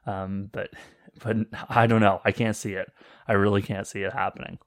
Um, 0.06 0.48
but 0.52 0.70
but 1.22 1.36
I 1.68 1.86
don't 1.86 2.00
know. 2.00 2.20
I 2.24 2.32
can't 2.32 2.56
see 2.56 2.72
it. 2.72 2.90
I 3.26 3.32
really 3.32 3.60
can't 3.60 3.86
see 3.86 4.02
it 4.02 4.12
happening. 4.12 4.58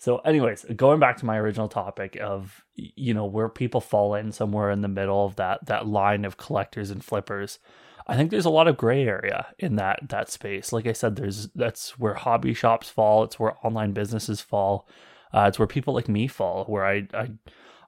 So, 0.00 0.18
anyways, 0.18 0.64
going 0.76 1.00
back 1.00 1.16
to 1.18 1.26
my 1.26 1.36
original 1.38 1.68
topic 1.68 2.16
of 2.20 2.64
you 2.74 3.12
know 3.12 3.26
where 3.26 3.48
people 3.48 3.80
fall 3.80 4.14
in 4.14 4.30
somewhere 4.30 4.70
in 4.70 4.80
the 4.80 4.88
middle 4.88 5.26
of 5.26 5.36
that 5.36 5.66
that 5.66 5.86
line 5.88 6.24
of 6.24 6.36
collectors 6.36 6.90
and 6.90 7.04
flippers. 7.04 7.58
I 8.06 8.16
think 8.16 8.30
there's 8.30 8.46
a 8.46 8.50
lot 8.50 8.68
of 8.68 8.78
gray 8.78 9.04
area 9.06 9.48
in 9.58 9.76
that 9.76 10.08
that 10.08 10.30
space. 10.30 10.72
Like 10.72 10.86
I 10.86 10.92
said, 10.92 11.16
there's 11.16 11.48
that's 11.48 11.98
where 11.98 12.14
hobby 12.14 12.54
shops 12.54 12.88
fall. 12.88 13.24
It's 13.24 13.40
where 13.40 13.56
online 13.66 13.92
businesses 13.92 14.40
fall. 14.40 14.88
Uh, 15.34 15.46
it's 15.48 15.58
where 15.58 15.68
people 15.68 15.94
like 15.94 16.08
me 16.08 16.28
fall. 16.28 16.64
Where 16.66 16.86
I 16.86 17.08
I 17.12 17.30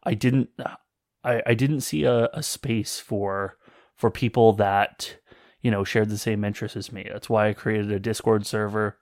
I 0.02 0.14
didn't 0.14 0.50
I, 1.24 1.42
I 1.46 1.54
didn't 1.54 1.82
see 1.82 2.04
a, 2.04 2.28
a 2.32 2.42
space 2.42 2.98
for 2.98 3.56
for 3.94 4.10
people 4.10 4.52
that 4.54 5.16
you 5.60 5.70
know 5.70 5.84
shared 5.84 6.08
the 6.08 6.18
same 6.18 6.44
interests 6.44 6.76
as 6.76 6.92
me. 6.92 7.06
That's 7.10 7.28
why 7.28 7.48
I 7.48 7.52
created 7.52 7.90
a 7.92 8.00
Discord 8.00 8.46
server 8.46 8.96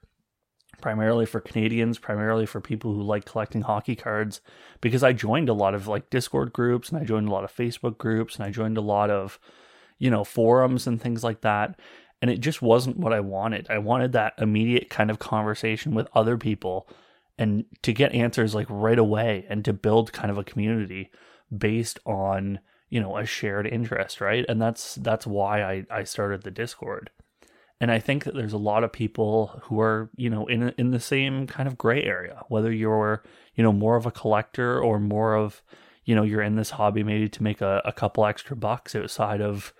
primarily 0.80 1.26
for 1.26 1.40
Canadians, 1.40 1.98
primarily 1.98 2.46
for 2.46 2.60
people 2.60 2.94
who 2.94 3.02
like 3.02 3.24
collecting 3.24 3.62
hockey 3.62 3.96
cards 3.96 4.40
because 4.80 5.02
I 5.02 5.12
joined 5.12 5.48
a 5.48 5.54
lot 5.54 5.74
of 5.74 5.88
like 5.88 6.10
Discord 6.10 6.52
groups 6.52 6.90
and 6.90 6.98
I 6.98 7.04
joined 7.04 7.28
a 7.28 7.32
lot 7.32 7.44
of 7.44 7.54
Facebook 7.54 7.98
groups 7.98 8.36
and 8.36 8.44
I 8.44 8.50
joined 8.50 8.78
a 8.78 8.82
lot 8.82 9.10
of 9.10 9.38
you 9.98 10.10
know 10.10 10.24
forums 10.24 10.86
and 10.86 11.00
things 11.00 11.24
like 11.24 11.40
that 11.42 11.78
and 12.20 12.30
it 12.30 12.40
just 12.40 12.62
wasn't 12.62 12.98
what 12.98 13.12
I 13.12 13.20
wanted. 13.20 13.68
I 13.70 13.78
wanted 13.78 14.12
that 14.12 14.34
immediate 14.38 14.90
kind 14.90 15.10
of 15.10 15.18
conversation 15.18 15.94
with 15.94 16.08
other 16.14 16.36
people 16.36 16.88
and 17.38 17.64
to 17.82 17.92
get 17.92 18.12
answers 18.12 18.54
like 18.54 18.66
right 18.68 18.98
away 18.98 19.46
and 19.48 19.64
to 19.64 19.72
build 19.72 20.12
kind 20.12 20.30
of 20.30 20.38
a 20.38 20.44
community 20.44 21.10
based 21.56 21.98
on 22.04 22.60
you 22.88 23.00
know 23.00 23.16
a 23.16 23.26
shared 23.26 23.66
interest 23.66 24.20
right? 24.20 24.44
And 24.48 24.60
that's 24.60 24.96
that's 24.96 25.26
why 25.26 25.62
i 25.62 25.86
i 25.90 26.04
started 26.04 26.42
the 26.42 26.50
discord. 26.50 27.10
And 27.80 27.92
i 27.92 27.98
think 27.98 28.24
that 28.24 28.34
there's 28.34 28.52
a 28.52 28.58
lot 28.58 28.84
of 28.84 28.92
people 28.92 29.60
who 29.64 29.80
are 29.80 30.10
you 30.16 30.30
know 30.30 30.46
in 30.46 30.74
in 30.78 30.90
the 30.90 31.00
same 31.00 31.46
kind 31.46 31.68
of 31.68 31.78
gray 31.78 32.02
area 32.02 32.42
whether 32.48 32.72
you're 32.72 33.22
you 33.54 33.62
know 33.62 33.72
more 33.72 33.96
of 33.96 34.06
a 34.06 34.10
collector 34.10 34.80
or 34.80 34.98
more 34.98 35.34
of 35.34 35.62
you 36.04 36.14
know 36.14 36.24
you're 36.24 36.42
in 36.42 36.56
this 36.56 36.70
hobby 36.70 37.02
maybe 37.02 37.28
to 37.28 37.42
make 37.42 37.60
a, 37.60 37.82
a 37.84 37.92
couple 37.92 38.26
extra 38.26 38.56
bucks 38.56 38.96
outside 38.96 39.40
of 39.40 39.72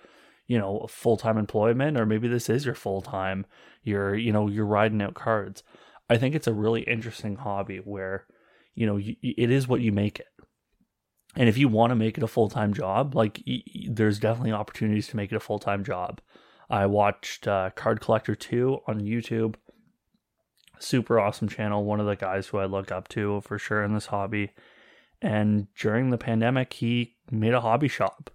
you 0.47 0.57
know 0.57 0.85
full-time 0.89 1.37
employment 1.37 1.99
or 1.99 2.05
maybe 2.05 2.27
this 2.27 2.49
is 2.49 2.65
your 2.65 2.75
full-time 2.75 3.45
you're 3.83 4.15
you 4.15 4.31
know 4.31 4.47
you're 4.47 4.65
riding 4.65 5.01
out 5.01 5.13
cards. 5.13 5.63
I 6.09 6.17
think 6.17 6.35
it's 6.35 6.47
a 6.47 6.53
really 6.53 6.81
interesting 6.81 7.35
hobby 7.35 7.77
where, 7.77 8.25
you 8.73 8.87
know, 8.87 8.97
it 8.97 9.51
is 9.51 9.67
what 9.67 9.81
you 9.81 9.91
make 9.91 10.19
it. 10.19 10.27
And 11.35 11.47
if 11.47 11.57
you 11.57 11.67
want 11.67 11.91
to 11.91 11.95
make 11.95 12.17
it 12.17 12.23
a 12.23 12.27
full 12.27 12.49
time 12.49 12.73
job, 12.73 13.15
like 13.15 13.41
y- 13.45 13.63
there's 13.87 14.19
definitely 14.19 14.51
opportunities 14.51 15.07
to 15.09 15.15
make 15.15 15.31
it 15.31 15.35
a 15.35 15.39
full 15.39 15.59
time 15.59 15.83
job. 15.83 16.21
I 16.69 16.85
watched 16.85 17.47
uh, 17.47 17.71
Card 17.75 18.01
Collector 18.01 18.35
2 18.35 18.79
on 18.87 18.99
YouTube. 19.01 19.55
Super 20.79 21.19
awesome 21.19 21.49
channel. 21.49 21.83
One 21.83 21.99
of 21.99 22.05
the 22.05 22.15
guys 22.15 22.47
who 22.47 22.57
I 22.57 22.65
look 22.65 22.91
up 22.91 23.07
to 23.09 23.41
for 23.41 23.57
sure 23.57 23.83
in 23.83 23.93
this 23.93 24.07
hobby. 24.07 24.51
And 25.21 25.67
during 25.75 26.09
the 26.09 26.17
pandemic, 26.17 26.73
he 26.73 27.15
made 27.31 27.53
a 27.53 27.61
hobby 27.61 27.87
shop. 27.87 28.29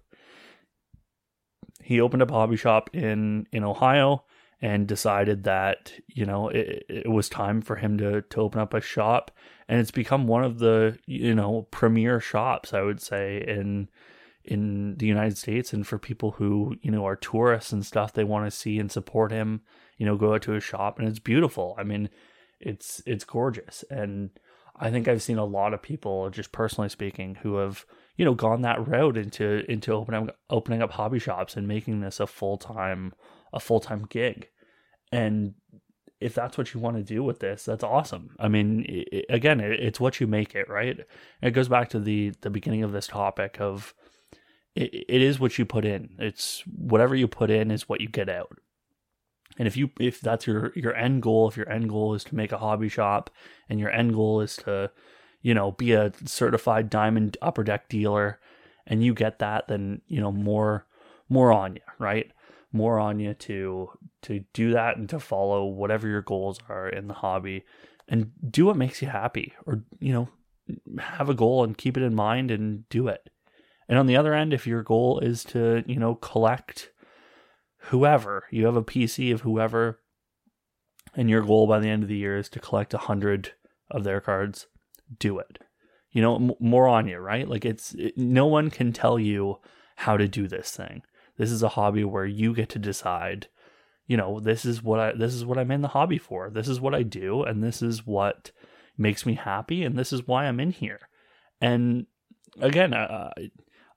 He 1.81 1.99
opened 1.99 2.21
up 2.21 2.31
a 2.31 2.35
hobby 2.35 2.57
shop 2.57 2.89
in 2.93 3.47
in 3.51 3.63
Ohio 3.63 4.25
and 4.61 4.87
decided 4.87 5.43
that 5.43 5.93
you 6.07 6.25
know 6.25 6.49
it, 6.49 6.85
it 6.89 7.11
was 7.11 7.29
time 7.29 7.61
for 7.61 7.75
him 7.75 7.97
to 7.97 8.21
to 8.21 8.41
open 8.41 8.61
up 8.61 8.73
a 8.73 8.81
shop 8.81 9.31
and 9.67 9.79
it's 9.79 9.91
become 9.91 10.27
one 10.27 10.43
of 10.43 10.59
the 10.59 10.97
you 11.05 11.33
know 11.33 11.67
premier 11.71 12.19
shops 12.19 12.73
i 12.73 12.81
would 12.81 13.01
say 13.01 13.43
in 13.47 13.87
in 14.47 14.95
the 14.97 15.07
united 15.07 15.37
states. 15.37 15.73
And 15.73 15.85
for 15.85 15.97
people 15.97 16.31
who 16.31 16.75
you 16.81 16.91
know 16.91 17.05
are 17.05 17.15
tourists 17.15 17.71
and 17.71 17.85
stuff 17.85 18.13
they 18.13 18.23
want 18.23 18.45
to 18.45 18.55
see 18.55 18.79
and 18.79 18.91
support 18.91 19.31
him 19.31 19.61
you 19.97 20.05
know 20.05 20.15
go 20.15 20.33
out 20.33 20.43
to 20.43 20.51
his 20.51 20.63
shop 20.63 20.99
and 20.99 21.07
it's 21.07 21.19
beautiful. 21.19 21.75
I 21.77 21.83
mean 21.83 22.09
it's 22.59 23.01
it's 23.05 23.25
gorgeous. 23.25 23.83
And 23.89 24.31
i 24.77 24.91
think 24.91 25.07
i've 25.07 25.23
seen 25.23 25.37
a 25.37 25.45
lot 25.45 25.73
of 25.73 25.81
people 25.81 26.29
just 26.29 26.51
personally 26.51 26.89
speaking 26.89 27.35
who 27.35 27.55
have 27.55 27.85
you 28.17 28.25
know 28.25 28.33
gone 28.33 28.61
that 28.61 28.85
route 28.85 29.15
into 29.15 29.63
into 29.71 29.93
opening 29.93 30.29
opening 30.49 30.81
up 30.81 30.91
hobby 30.91 31.17
shops 31.19 31.55
and 31.55 31.67
making 31.67 32.01
this 32.01 32.19
a 32.19 32.27
full-time 32.27 33.13
a 33.53 33.59
full-time 33.59 34.05
gig. 34.09 34.49
And 35.11 35.53
if 36.19 36.33
that's 36.33 36.57
what 36.57 36.73
you 36.73 36.79
want 36.79 36.97
to 36.97 37.03
do 37.03 37.23
with 37.23 37.39
this 37.39 37.65
that's 37.65 37.83
awesome. 37.83 38.35
I 38.39 38.47
mean 38.47 38.85
it, 38.87 39.25
again 39.29 39.59
it, 39.59 39.79
it's 39.79 39.99
what 39.99 40.19
you 40.19 40.27
make 40.27 40.55
it 40.55 40.69
right? 40.69 40.99
It 41.41 41.51
goes 41.51 41.67
back 41.67 41.89
to 41.89 41.99
the 41.99 42.33
the 42.41 42.49
beginning 42.49 42.83
of 42.83 42.91
this 42.91 43.07
topic 43.07 43.57
of 43.59 43.93
it, 44.75 45.05
it 45.07 45.21
is 45.21 45.39
what 45.39 45.57
you 45.57 45.65
put 45.65 45.85
in. 45.85 46.15
It's 46.19 46.63
whatever 46.67 47.15
you 47.15 47.27
put 47.27 47.49
in 47.49 47.71
is 47.71 47.87
what 47.87 48.01
you 48.01 48.09
get 48.09 48.29
out. 48.29 48.57
And 49.57 49.67
if 49.67 49.77
you 49.77 49.89
if 49.99 50.19
that's 50.19 50.47
your 50.47 50.73
your 50.75 50.95
end 50.95 51.21
goal 51.21 51.47
if 51.47 51.57
your 51.57 51.69
end 51.69 51.89
goal 51.89 52.13
is 52.13 52.23
to 52.25 52.35
make 52.35 52.51
a 52.51 52.57
hobby 52.57 52.89
shop 52.89 53.29
and 53.69 53.79
your 53.79 53.91
end 53.91 54.13
goal 54.13 54.41
is 54.41 54.57
to 54.57 54.91
you 55.41 55.53
know 55.53 55.71
be 55.71 55.93
a 55.93 56.11
certified 56.25 56.89
diamond 56.89 57.37
upper 57.41 57.63
deck 57.63 57.87
dealer 57.87 58.39
and 58.85 59.03
you 59.03 59.13
get 59.13 59.39
that 59.39 59.67
then 59.67 60.01
you 60.07 60.19
know 60.19 60.31
more 60.31 60.85
more 61.29 61.51
on 61.51 61.75
you 61.75 61.81
right 61.99 62.31
more 62.75 62.99
on 62.99 63.19
you 63.19 63.33
to 63.33 63.89
to 64.21 64.43
do 64.53 64.71
that 64.73 64.97
and 64.97 65.09
to 65.09 65.19
follow 65.19 65.65
whatever 65.65 66.07
your 66.07 66.21
goals 66.21 66.59
are 66.67 66.89
in 66.89 67.07
the 67.07 67.13
hobby 67.13 67.63
and 68.07 68.31
do 68.49 68.65
what 68.65 68.77
makes 68.77 69.01
you 69.01 69.07
happy 69.07 69.53
or 69.65 69.83
you 69.99 70.13
know 70.13 70.27
have 70.99 71.29
a 71.29 71.33
goal 71.33 71.63
and 71.63 71.77
keep 71.77 71.95
it 71.95 72.03
in 72.03 72.13
mind 72.13 72.51
and 72.51 72.87
do 72.89 73.07
it. 73.07 73.29
And 73.87 73.97
on 73.97 74.07
the 74.07 74.17
other 74.17 74.33
end 74.33 74.53
if 74.53 74.67
your 74.67 74.83
goal 74.83 75.19
is 75.19 75.43
to 75.45 75.83
you 75.87 75.97
know 75.97 76.15
collect 76.15 76.91
whoever 77.89 78.45
you 78.51 78.65
have 78.65 78.75
a 78.75 78.83
pc 78.83 79.31
of 79.31 79.41
whoever 79.41 79.99
and 81.15 81.29
your 81.29 81.43
goal 81.43 81.67
by 81.67 81.79
the 81.79 81.87
end 81.87 82.03
of 82.03 82.09
the 82.09 82.17
year 82.17 82.37
is 82.37 82.49
to 82.49 82.59
collect 82.59 82.93
a 82.93 82.99
hundred 82.99 83.53
of 83.89 84.03
their 84.03 84.19
cards 84.19 84.67
do 85.19 85.39
it. 85.39 85.59
You 86.11 86.21
know 86.21 86.35
m- 86.35 86.51
more 86.59 86.87
on 86.87 87.07
you 87.07 87.19
right? 87.19 87.47
Like 87.47 87.63
it's 87.63 87.93
it, 87.93 88.17
no 88.17 88.47
one 88.47 88.69
can 88.69 88.91
tell 88.91 89.17
you 89.17 89.59
how 89.95 90.17
to 90.17 90.27
do 90.27 90.47
this 90.47 90.71
thing 90.71 91.03
this 91.37 91.51
is 91.51 91.63
a 91.63 91.69
hobby 91.69 92.03
where 92.03 92.25
you 92.25 92.53
get 92.53 92.69
to 92.69 92.79
decide, 92.79 93.47
you 94.07 94.17
know, 94.17 94.39
this 94.39 94.65
is 94.65 94.81
what 94.81 94.99
I 94.99 95.11
this 95.13 95.33
is 95.33 95.45
what 95.45 95.57
I'm 95.57 95.71
in 95.71 95.81
the 95.81 95.89
hobby 95.89 96.17
for. 96.17 96.49
This 96.49 96.67
is 96.67 96.79
what 96.79 96.95
I 96.95 97.03
do 97.03 97.43
and 97.43 97.63
this 97.63 97.81
is 97.81 98.05
what 98.05 98.51
makes 98.97 99.25
me 99.25 99.35
happy 99.35 99.83
and 99.83 99.97
this 99.97 100.13
is 100.13 100.27
why 100.27 100.45
I'm 100.45 100.59
in 100.59 100.71
here. 100.71 101.09
And 101.59 102.05
again, 102.59 102.93
uh, 102.93 103.31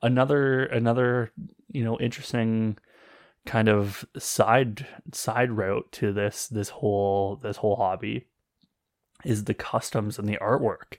another 0.02 0.64
another, 0.64 1.32
you 1.70 1.84
know, 1.84 1.98
interesting 1.98 2.78
kind 3.46 3.68
of 3.68 4.04
side 4.18 4.86
side 5.12 5.52
route 5.52 5.90
to 5.92 6.12
this 6.12 6.48
this 6.48 6.68
whole 6.68 7.36
this 7.36 7.58
whole 7.58 7.76
hobby 7.76 8.26
is 9.24 9.44
the 9.44 9.54
customs 9.54 10.18
and 10.18 10.28
the 10.28 10.38
artwork. 10.38 10.98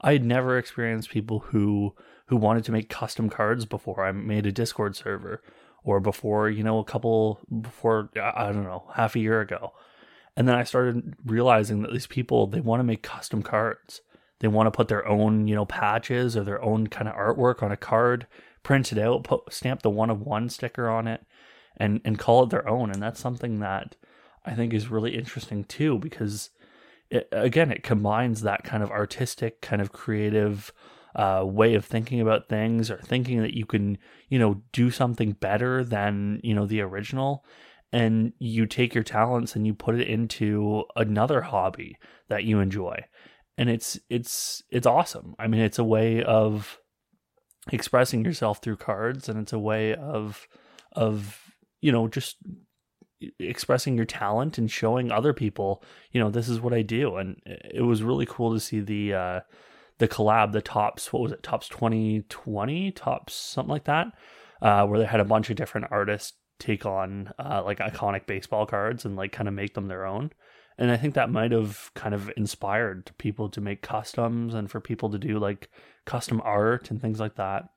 I 0.00 0.12
had 0.12 0.24
never 0.24 0.58
experienced 0.58 1.10
people 1.10 1.40
who 1.40 1.94
who 2.26 2.36
wanted 2.36 2.64
to 2.64 2.72
make 2.72 2.88
custom 2.88 3.28
cards 3.28 3.64
before 3.64 4.04
I 4.04 4.12
made 4.12 4.46
a 4.46 4.52
Discord 4.52 4.96
server 4.96 5.42
or 5.84 6.00
before, 6.00 6.50
you 6.50 6.64
know, 6.64 6.78
a 6.78 6.84
couple 6.84 7.40
before 7.60 8.10
I 8.20 8.46
don't 8.46 8.64
know, 8.64 8.90
half 8.94 9.14
a 9.14 9.20
year 9.20 9.40
ago. 9.40 9.72
And 10.36 10.48
then 10.48 10.56
I 10.56 10.64
started 10.64 11.14
realizing 11.24 11.82
that 11.82 11.92
these 11.92 12.08
people 12.08 12.46
they 12.46 12.60
want 12.60 12.80
to 12.80 12.84
make 12.84 13.02
custom 13.02 13.42
cards. 13.42 14.00
They 14.40 14.48
want 14.48 14.66
to 14.66 14.72
put 14.72 14.88
their 14.88 15.06
own, 15.06 15.46
you 15.46 15.54
know, 15.54 15.64
patches 15.64 16.36
or 16.36 16.42
their 16.42 16.62
own 16.62 16.88
kind 16.88 17.08
of 17.08 17.14
artwork 17.14 17.62
on 17.62 17.70
a 17.70 17.76
card, 17.76 18.26
print 18.62 18.90
it 18.90 18.98
out, 18.98 19.24
put 19.24 19.52
stamp 19.52 19.82
the 19.82 19.90
one 19.90 20.10
of 20.10 20.20
one 20.20 20.48
sticker 20.48 20.88
on 20.88 21.06
it 21.06 21.24
and 21.76 22.00
and 22.04 22.18
call 22.18 22.42
it 22.42 22.50
their 22.50 22.68
own. 22.68 22.90
And 22.90 23.00
that's 23.02 23.20
something 23.20 23.60
that 23.60 23.96
I 24.44 24.54
think 24.54 24.74
is 24.74 24.88
really 24.88 25.16
interesting 25.16 25.64
too 25.64 25.98
because 25.98 26.50
it, 27.10 27.28
again, 27.30 27.70
it 27.70 27.82
combines 27.82 28.42
that 28.42 28.64
kind 28.64 28.82
of 28.82 28.90
artistic, 28.90 29.60
kind 29.60 29.80
of 29.80 29.92
creative 29.92 30.72
uh, 31.14 31.42
way 31.44 31.74
of 31.74 31.84
thinking 31.84 32.20
about 32.20 32.48
things 32.48 32.90
or 32.90 32.98
thinking 32.98 33.40
that 33.42 33.54
you 33.54 33.64
can, 33.64 33.98
you 34.28 34.38
know, 34.38 34.62
do 34.72 34.90
something 34.90 35.32
better 35.32 35.84
than, 35.84 36.40
you 36.42 36.54
know, 36.54 36.66
the 36.66 36.80
original. 36.80 37.44
And 37.92 38.32
you 38.40 38.66
take 38.66 38.94
your 38.94 39.04
talents 39.04 39.54
and 39.54 39.66
you 39.66 39.74
put 39.74 39.94
it 39.94 40.08
into 40.08 40.84
another 40.96 41.42
hobby 41.42 41.96
that 42.28 42.42
you 42.42 42.58
enjoy. 42.58 43.04
And 43.56 43.70
it's, 43.70 44.00
it's, 44.10 44.62
it's 44.70 44.86
awesome. 44.86 45.36
I 45.38 45.46
mean, 45.46 45.60
it's 45.60 45.78
a 45.78 45.84
way 45.84 46.24
of 46.24 46.78
expressing 47.70 48.24
yourself 48.24 48.58
through 48.60 48.78
cards 48.78 49.28
and 49.28 49.38
it's 49.38 49.52
a 49.52 49.58
way 49.60 49.94
of, 49.94 50.48
of, 50.92 51.40
you 51.80 51.92
know, 51.92 52.08
just 52.08 52.36
expressing 53.38 53.96
your 53.96 54.06
talent 54.06 54.58
and 54.58 54.68
showing 54.68 55.12
other 55.12 55.32
people, 55.32 55.84
you 56.10 56.20
know, 56.20 56.30
this 56.30 56.48
is 56.48 56.60
what 56.60 56.74
I 56.74 56.82
do. 56.82 57.14
And 57.16 57.40
it 57.46 57.82
was 57.82 58.02
really 58.02 58.26
cool 58.26 58.52
to 58.52 58.60
see 58.60 58.80
the, 58.80 59.14
uh, 59.14 59.40
the 59.98 60.08
collab, 60.08 60.52
the 60.52 60.62
Topps, 60.62 61.12
what 61.12 61.22
was 61.22 61.32
it, 61.32 61.42
Topps 61.42 61.68
2020, 61.68 62.90
tops 62.92 63.34
something 63.34 63.70
like 63.70 63.84
that, 63.84 64.08
uh, 64.60 64.86
where 64.86 64.98
they 64.98 65.04
had 65.04 65.20
a 65.20 65.24
bunch 65.24 65.50
of 65.50 65.56
different 65.56 65.88
artists 65.90 66.34
take 66.58 66.86
on 66.86 67.32
uh, 67.38 67.62
like 67.64 67.78
iconic 67.78 68.26
baseball 68.26 68.66
cards 68.66 69.04
and 69.04 69.16
like 69.16 69.32
kind 69.32 69.48
of 69.48 69.54
make 69.54 69.74
them 69.74 69.88
their 69.88 70.06
own. 70.06 70.30
And 70.76 70.90
I 70.90 70.96
think 70.96 71.14
that 71.14 71.30
might 71.30 71.52
have 71.52 71.90
kind 71.94 72.14
of 72.14 72.30
inspired 72.36 73.12
people 73.18 73.48
to 73.50 73.60
make 73.60 73.82
customs 73.82 74.54
and 74.54 74.70
for 74.70 74.80
people 74.80 75.10
to 75.10 75.18
do 75.18 75.38
like 75.38 75.70
custom 76.04 76.40
art 76.44 76.90
and 76.90 77.00
things 77.00 77.20
like 77.20 77.36
that. 77.36 77.68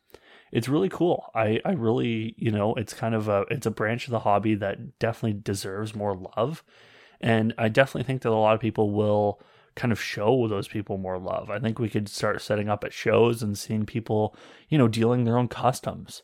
It's 0.51 0.69
really 0.69 0.89
cool. 0.89 1.29
I, 1.35 1.59
I 1.65 1.73
really, 1.73 2.33
you 2.37 2.51
know, 2.51 2.73
it's 2.75 2.93
kind 2.93 3.13
of 3.13 3.27
a 3.27 3.45
it's 3.51 3.65
a 3.65 3.71
branch 3.71 4.05
of 4.07 4.11
the 4.11 4.19
hobby 4.19 4.55
that 4.55 4.97
definitely 4.97 5.39
deserves 5.43 5.93
more 5.93 6.15
love. 6.37 6.63
And 7.19 7.53
I 7.57 7.67
definitely 7.69 8.03
think 8.03 8.21
that 8.21 8.29
a 8.29 8.35
lot 8.35 8.55
of 8.55 8.61
people 8.61 8.91
will 8.91 9.41
kind 9.77 9.93
of 9.93 10.01
show 10.01 10.47
those 10.47 10.67
people 10.67 10.97
more 10.97 11.19
love. 11.19 11.49
I 11.49 11.59
think 11.59 11.79
we 11.79 11.87
could 11.87 12.09
start 12.09 12.41
setting 12.41 12.67
up 12.67 12.83
at 12.83 12.91
shows 12.91 13.41
and 13.43 13.57
seeing 13.57 13.85
people, 13.85 14.35
you 14.67 14.77
know, 14.77 14.87
dealing 14.87 15.23
their 15.23 15.37
own 15.37 15.47
customs. 15.47 16.23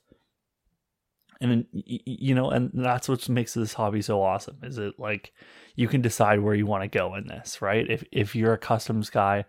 And 1.39 1.65
you 1.71 2.33
know, 2.33 2.49
and 2.49 2.71
that's 2.73 3.07
what 3.07 3.27
makes 3.29 3.53
this 3.53 3.73
hobby 3.73 4.01
so 4.01 4.21
awesome. 4.21 4.57
Is 4.63 4.77
it 4.77 4.93
like 4.97 5.33
you 5.75 5.87
can 5.87 6.01
decide 6.01 6.39
where 6.39 6.55
you 6.55 6.65
want 6.65 6.83
to 6.83 6.97
go 6.97 7.15
in 7.15 7.27
this, 7.27 7.61
right? 7.61 7.89
If 7.89 8.03
if 8.11 8.35
you're 8.35 8.53
a 8.53 8.57
customs 8.57 9.09
guy, 9.09 9.45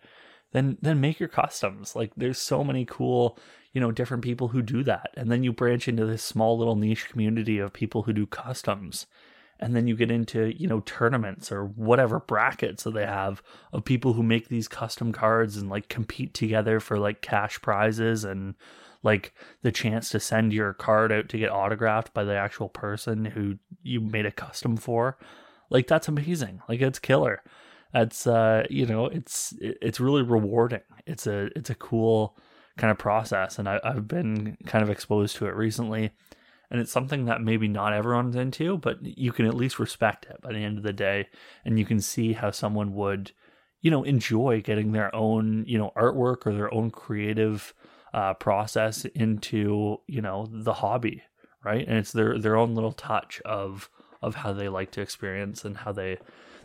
then 0.52 0.76
then 0.82 1.00
make 1.00 1.20
your 1.20 1.28
customs. 1.28 1.94
Like 1.94 2.12
there's 2.16 2.38
so 2.38 2.64
many 2.64 2.84
cool, 2.84 3.38
you 3.72 3.80
know, 3.80 3.92
different 3.92 4.24
people 4.24 4.48
who 4.48 4.60
do 4.60 4.82
that. 4.84 5.10
And 5.16 5.30
then 5.30 5.44
you 5.44 5.52
branch 5.52 5.86
into 5.86 6.04
this 6.04 6.22
small 6.22 6.58
little 6.58 6.76
niche 6.76 7.08
community 7.08 7.58
of 7.58 7.72
people 7.72 8.02
who 8.02 8.12
do 8.12 8.26
customs 8.26 9.06
and 9.60 9.74
then 9.74 9.86
you 9.86 9.96
get 9.96 10.10
into 10.10 10.52
you 10.60 10.66
know 10.66 10.80
tournaments 10.80 11.50
or 11.52 11.64
whatever 11.64 12.20
brackets 12.20 12.84
that 12.84 12.94
they 12.94 13.06
have 13.06 13.42
of 13.72 13.84
people 13.84 14.12
who 14.12 14.22
make 14.22 14.48
these 14.48 14.68
custom 14.68 15.12
cards 15.12 15.56
and 15.56 15.70
like 15.70 15.88
compete 15.88 16.34
together 16.34 16.80
for 16.80 16.98
like 16.98 17.22
cash 17.22 17.60
prizes 17.62 18.24
and 18.24 18.54
like 19.02 19.34
the 19.62 19.72
chance 19.72 20.08
to 20.10 20.18
send 20.18 20.52
your 20.52 20.72
card 20.72 21.12
out 21.12 21.28
to 21.28 21.38
get 21.38 21.52
autographed 21.52 22.12
by 22.14 22.24
the 22.24 22.34
actual 22.34 22.68
person 22.68 23.24
who 23.24 23.58
you 23.82 24.00
made 24.00 24.26
a 24.26 24.32
custom 24.32 24.76
for. 24.76 25.18
Like 25.70 25.86
that's 25.86 26.08
amazing. 26.08 26.62
Like 26.68 26.80
it's 26.80 26.98
killer. 26.98 27.42
That's 27.92 28.26
uh 28.26 28.64
you 28.70 28.86
know 28.86 29.06
it's 29.06 29.54
it's 29.60 30.00
really 30.00 30.22
rewarding. 30.22 30.80
It's 31.06 31.26
a 31.26 31.50
it's 31.56 31.70
a 31.70 31.74
cool 31.74 32.36
kind 32.76 32.90
of 32.90 32.98
process 32.98 33.58
and 33.58 33.68
I, 33.68 33.78
i've 33.84 34.08
been 34.08 34.56
kind 34.66 34.82
of 34.82 34.90
exposed 34.90 35.36
to 35.36 35.46
it 35.46 35.54
recently 35.54 36.10
and 36.74 36.80
it's 36.80 36.90
something 36.90 37.26
that 37.26 37.40
maybe 37.40 37.68
not 37.68 37.92
everyone's 37.92 38.34
into, 38.34 38.78
but 38.78 38.98
you 39.00 39.30
can 39.30 39.46
at 39.46 39.54
least 39.54 39.78
respect 39.78 40.26
it 40.26 40.42
by 40.42 40.52
the 40.52 40.58
end 40.58 40.76
of 40.76 40.82
the 40.82 40.92
day, 40.92 41.28
and 41.64 41.78
you 41.78 41.86
can 41.86 42.00
see 42.00 42.32
how 42.32 42.50
someone 42.50 42.94
would, 42.94 43.30
you 43.80 43.92
know, 43.92 44.02
enjoy 44.02 44.60
getting 44.60 44.90
their 44.90 45.14
own, 45.14 45.64
you 45.68 45.78
know, 45.78 45.92
artwork 45.96 46.44
or 46.44 46.52
their 46.52 46.74
own 46.74 46.90
creative 46.90 47.72
uh, 48.12 48.34
process 48.34 49.04
into, 49.04 49.98
you 50.08 50.20
know, 50.20 50.48
the 50.50 50.72
hobby, 50.72 51.22
right? 51.64 51.86
And 51.86 51.96
it's 51.96 52.10
their 52.10 52.40
their 52.40 52.56
own 52.56 52.74
little 52.74 52.90
touch 52.90 53.40
of 53.44 53.88
of 54.20 54.34
how 54.34 54.52
they 54.52 54.68
like 54.68 54.90
to 54.90 55.00
experience 55.00 55.64
and 55.64 55.76
how 55.76 55.92
they 55.92 56.18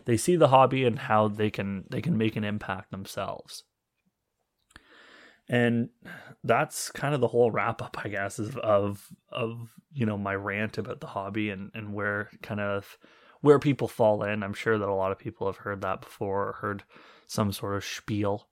they 0.06 0.18
see 0.18 0.36
the 0.36 0.48
hobby 0.48 0.86
and 0.86 0.98
how 0.98 1.28
they 1.28 1.52
can 1.52 1.84
they 1.92 2.02
can 2.02 2.18
make 2.18 2.36
an 2.36 2.44
impact 2.44 2.90
themselves. 2.90 3.64
And 5.50 5.90
that's 6.44 6.92
kind 6.92 7.16
of 7.16 7.22
the 7.22 7.28
whole 7.28 7.52
wrap 7.52 7.82
up, 7.82 7.98
I 8.04 8.10
guess, 8.10 8.40
of 8.40 8.58
of, 8.58 9.10
of 9.32 9.70
you 9.92 10.06
know 10.06 10.18
my 10.18 10.36
rant 10.36 10.78
about 10.78 11.02
the 11.02 11.08
hobby 11.08 11.50
and 11.50 11.72
and 11.74 11.94
where 11.94 12.30
kind 12.42 12.60
of 12.60 12.98
where 13.42 13.60
people 13.60 13.88
fall 13.88 14.24
in. 14.24 14.44
I'm 14.44 14.54
sure 14.54 14.78
that 14.78 14.90
a 14.90 14.94
lot 14.94 15.12
of 15.12 15.20
people 15.20 15.48
have 15.48 15.58
heard 15.58 15.82
that 15.82 16.02
before 16.02 16.50
or 16.50 16.54
heard 16.54 16.84
some 17.28 17.52
sort 17.52 17.76
of 17.76 17.86
spiel. 17.86 18.48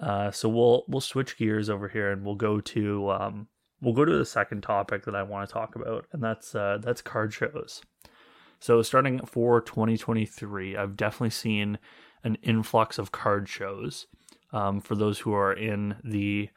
Uh, 0.00 0.30
so 0.30 0.48
we'll 0.48 0.84
we'll 0.88 1.00
switch 1.00 1.36
gears 1.36 1.70
over 1.70 1.88
here 1.88 2.10
and 2.10 2.24
we'll 2.24 2.34
go 2.34 2.60
to 2.60 3.10
um, 3.10 3.48
we'll 3.80 3.94
go 3.94 4.04
to 4.04 4.16
the 4.16 4.26
second 4.26 4.62
topic 4.62 5.04
that 5.04 5.14
I 5.14 5.22
want 5.22 5.48
to 5.48 5.52
talk 5.52 5.76
about, 5.76 6.06
and 6.12 6.22
that's 6.22 6.54
uh, 6.54 6.78
that's 6.80 7.02
card 7.02 7.32
shows. 7.32 7.82
So 8.60 8.80
starting 8.82 9.24
for 9.26 9.60
2023, 9.60 10.76
I've 10.76 10.96
definitely 10.96 11.30
seen 11.30 11.78
an 12.22 12.36
influx 12.42 12.98
of 12.98 13.12
card 13.12 13.48
shows. 13.48 14.06
Um, 14.54 14.80
for 14.80 14.94
those 14.94 15.18
who 15.18 15.34
are 15.34 15.52
in 15.52 15.96
the 16.04 16.48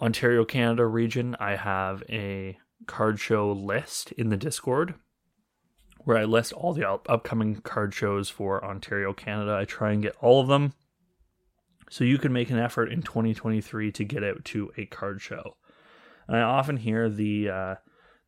Ontario, 0.00 0.44
Canada 0.44 0.86
region, 0.86 1.36
I 1.40 1.56
have 1.56 2.04
a 2.08 2.56
card 2.86 3.18
show 3.18 3.50
list 3.50 4.12
in 4.12 4.28
the 4.30 4.36
Discord 4.36 4.94
where 6.04 6.16
I 6.16 6.24
list 6.24 6.52
all 6.52 6.72
the 6.72 6.88
upcoming 6.88 7.56
card 7.56 7.92
shows 7.92 8.30
for 8.30 8.64
Ontario, 8.64 9.12
Canada. 9.12 9.56
I 9.60 9.64
try 9.64 9.90
and 9.90 10.02
get 10.02 10.16
all 10.20 10.40
of 10.40 10.46
them. 10.46 10.72
So 11.90 12.04
you 12.04 12.16
can 12.16 12.32
make 12.32 12.50
an 12.50 12.58
effort 12.58 12.92
in 12.92 13.02
2023 13.02 13.90
to 13.90 14.04
get 14.04 14.22
out 14.22 14.44
to 14.46 14.70
a 14.76 14.86
card 14.86 15.20
show. 15.20 15.56
And 16.28 16.36
I 16.36 16.42
often 16.42 16.76
hear 16.76 17.08
the 17.08 17.48
uh, 17.48 17.74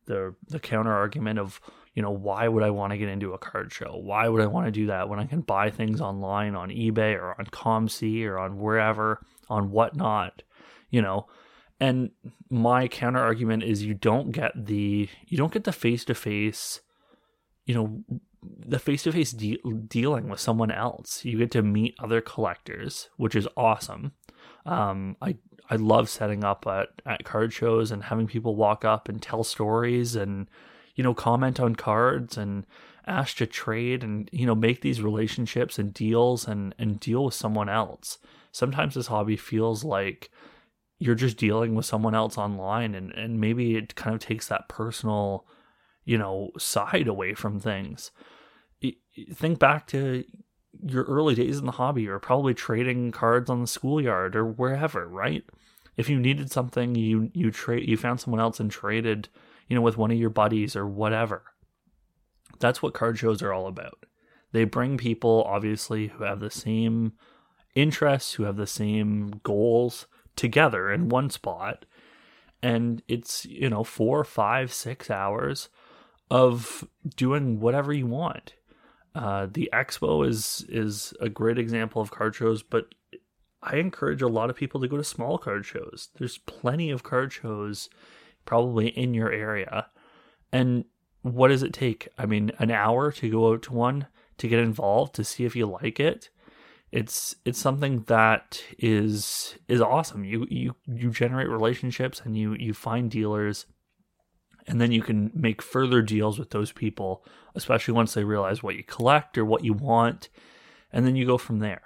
the 0.05 0.35
the 0.49 0.59
counter 0.59 0.91
argument 0.91 1.39
of, 1.39 1.61
you 1.93 2.01
know, 2.01 2.11
why 2.11 2.47
would 2.47 2.63
I 2.63 2.71
want 2.71 2.91
to 2.91 2.97
get 2.97 3.09
into 3.09 3.33
a 3.33 3.37
card 3.37 3.71
show? 3.71 3.95
Why 3.95 4.27
would 4.27 4.41
I 4.41 4.47
want 4.47 4.65
to 4.65 4.71
do 4.71 4.87
that 4.87 5.09
when 5.09 5.19
I 5.19 5.25
can 5.25 5.41
buy 5.41 5.69
things 5.69 6.01
online 6.01 6.55
on 6.55 6.69
eBay 6.69 7.15
or 7.15 7.35
on 7.39 7.45
COMC 7.45 8.25
or 8.25 8.39
on 8.39 8.57
wherever, 8.57 9.23
on 9.47 9.71
whatnot, 9.71 10.41
you 10.89 11.01
know? 11.01 11.27
And 11.79 12.11
my 12.49 12.87
counter 12.87 13.19
argument 13.19 13.63
is 13.63 13.83
you 13.83 13.93
don't 13.93 14.31
get 14.31 14.53
the 14.55 15.09
you 15.27 15.37
don't 15.37 15.51
get 15.51 15.65
the 15.65 15.71
face 15.71 16.05
to 16.05 16.15
face, 16.15 16.81
you 17.65 17.75
know, 17.75 18.03
the 18.41 18.79
face 18.79 19.03
to 19.03 19.11
face 19.11 19.31
dealing 19.31 20.29
with 20.29 20.39
someone 20.39 20.71
else. 20.71 21.25
You 21.25 21.37
get 21.37 21.51
to 21.51 21.61
meet 21.61 21.95
other 21.99 22.21
collectors, 22.21 23.09
which 23.17 23.35
is 23.35 23.47
awesome. 23.57 24.13
Um, 24.65 25.17
I 25.21 25.35
I 25.69 25.75
love 25.75 26.09
setting 26.09 26.43
up 26.43 26.65
at, 26.67 26.89
at 27.05 27.23
card 27.23 27.53
shows 27.53 27.91
and 27.91 28.03
having 28.03 28.27
people 28.27 28.55
walk 28.55 28.83
up 28.83 29.07
and 29.09 29.21
tell 29.21 29.43
stories 29.43 30.15
and 30.15 30.47
you 30.95 31.03
know 31.03 31.13
comment 31.13 31.59
on 31.59 31.75
cards 31.75 32.37
and 32.37 32.65
ask 33.05 33.37
to 33.37 33.45
trade 33.45 34.03
and 34.03 34.29
you 34.31 34.45
know 34.45 34.55
make 34.55 34.81
these 34.81 35.01
relationships 35.01 35.77
and 35.77 35.93
deals 35.93 36.47
and 36.47 36.73
and 36.77 36.99
deal 36.99 37.25
with 37.25 37.33
someone 37.33 37.69
else. 37.69 38.17
Sometimes 38.51 38.95
this 38.95 39.07
hobby 39.07 39.35
feels 39.35 39.83
like 39.83 40.29
you're 40.99 41.15
just 41.15 41.37
dealing 41.37 41.75
with 41.75 41.85
someone 41.85 42.15
else 42.15 42.37
online 42.37 42.95
and 42.95 43.11
and 43.13 43.39
maybe 43.39 43.75
it 43.75 43.95
kind 43.95 44.15
of 44.15 44.21
takes 44.21 44.47
that 44.47 44.69
personal 44.69 45.45
you 46.05 46.17
know 46.17 46.51
side 46.57 47.07
away 47.07 47.33
from 47.33 47.59
things. 47.59 48.11
Think 49.33 49.59
back 49.59 49.87
to 49.87 50.23
your 50.85 51.03
early 51.03 51.35
days 51.35 51.59
in 51.59 51.65
the 51.65 51.73
hobby 51.73 52.07
or 52.07 52.19
probably 52.19 52.53
trading 52.53 53.11
cards 53.11 53.49
on 53.49 53.61
the 53.61 53.67
schoolyard 53.67 54.35
or 54.35 54.45
wherever, 54.45 55.07
right? 55.07 55.43
If 55.95 56.09
you 56.09 56.19
needed 56.19 56.51
something, 56.51 56.95
you 56.95 57.29
you 57.33 57.51
trade 57.51 57.87
you 57.87 57.97
found 57.97 58.19
someone 58.19 58.41
else 58.41 58.59
and 58.59 58.71
traded, 58.71 59.29
you 59.67 59.75
know, 59.75 59.81
with 59.81 59.97
one 59.97 60.11
of 60.11 60.17
your 60.17 60.29
buddies 60.29 60.75
or 60.75 60.87
whatever. 60.87 61.43
That's 62.59 62.81
what 62.81 62.93
card 62.93 63.17
shows 63.17 63.41
are 63.41 63.53
all 63.53 63.67
about. 63.67 64.05
They 64.51 64.65
bring 64.65 64.97
people 64.97 65.43
obviously 65.47 66.07
who 66.07 66.23
have 66.23 66.39
the 66.39 66.51
same 66.51 67.13
interests, 67.75 68.33
who 68.33 68.43
have 68.43 68.57
the 68.57 68.67
same 68.67 69.41
goals 69.43 70.07
together 70.35 70.91
in 70.91 71.09
one 71.09 71.29
spot. 71.29 71.85
And 72.61 73.01
it's, 73.07 73.45
you 73.45 73.69
know, 73.69 73.83
four, 73.83 74.23
five, 74.23 74.71
six 74.71 75.09
hours 75.09 75.69
of 76.29 76.87
doing 77.15 77.59
whatever 77.59 77.91
you 77.91 78.07
want 78.07 78.53
uh, 79.15 79.47
the 79.51 79.69
expo 79.73 80.27
is 80.27 80.65
is 80.69 81.13
a 81.21 81.29
great 81.29 81.57
example 81.57 82.01
of 82.01 82.11
card 82.11 82.35
shows, 82.35 82.63
but 82.63 82.95
I 83.61 83.77
encourage 83.77 84.21
a 84.21 84.27
lot 84.27 84.49
of 84.49 84.55
people 84.55 84.81
to 84.81 84.87
go 84.87 84.97
to 84.97 85.03
small 85.03 85.37
card 85.37 85.65
shows. 85.65 86.09
There's 86.17 86.39
plenty 86.39 86.89
of 86.89 87.03
card 87.03 87.31
shows 87.31 87.89
probably 88.45 88.87
in 88.87 89.13
your 89.13 89.31
area. 89.31 89.87
And 90.51 90.85
what 91.21 91.49
does 91.49 91.63
it 91.63 91.73
take? 91.73 92.09
I 92.17 92.25
mean, 92.25 92.51
an 92.59 92.71
hour 92.71 93.11
to 93.11 93.29
go 93.29 93.53
out 93.53 93.63
to 93.63 93.73
one 93.73 94.07
to 94.37 94.47
get 94.47 94.59
involved 94.59 95.15
to 95.15 95.23
see 95.23 95.45
if 95.45 95.55
you 95.55 95.65
like 95.65 95.99
it. 95.99 96.29
It's 96.91 97.35
it's 97.43 97.59
something 97.59 98.03
that 98.03 98.63
is 98.77 99.55
is 99.67 99.81
awesome. 99.81 100.23
You 100.23 100.45
you 100.49 100.75
you 100.85 101.09
generate 101.09 101.49
relationships 101.49 102.21
and 102.23 102.37
you 102.37 102.53
you 102.53 102.73
find 102.73 103.09
dealers 103.09 103.65
and 104.67 104.79
then 104.79 104.91
you 104.91 105.01
can 105.01 105.31
make 105.33 105.61
further 105.61 106.01
deals 106.01 106.39
with 106.39 106.51
those 106.51 106.71
people, 106.71 107.25
especially 107.55 107.93
once 107.93 108.13
they 108.13 108.23
realize 108.23 108.63
what 108.63 108.75
you 108.75 108.83
collect 108.83 109.37
or 109.37 109.45
what 109.45 109.63
you 109.63 109.73
want, 109.73 110.29
and 110.91 111.05
then 111.05 111.15
you 111.15 111.25
go 111.25 111.37
from 111.37 111.59
there. 111.59 111.81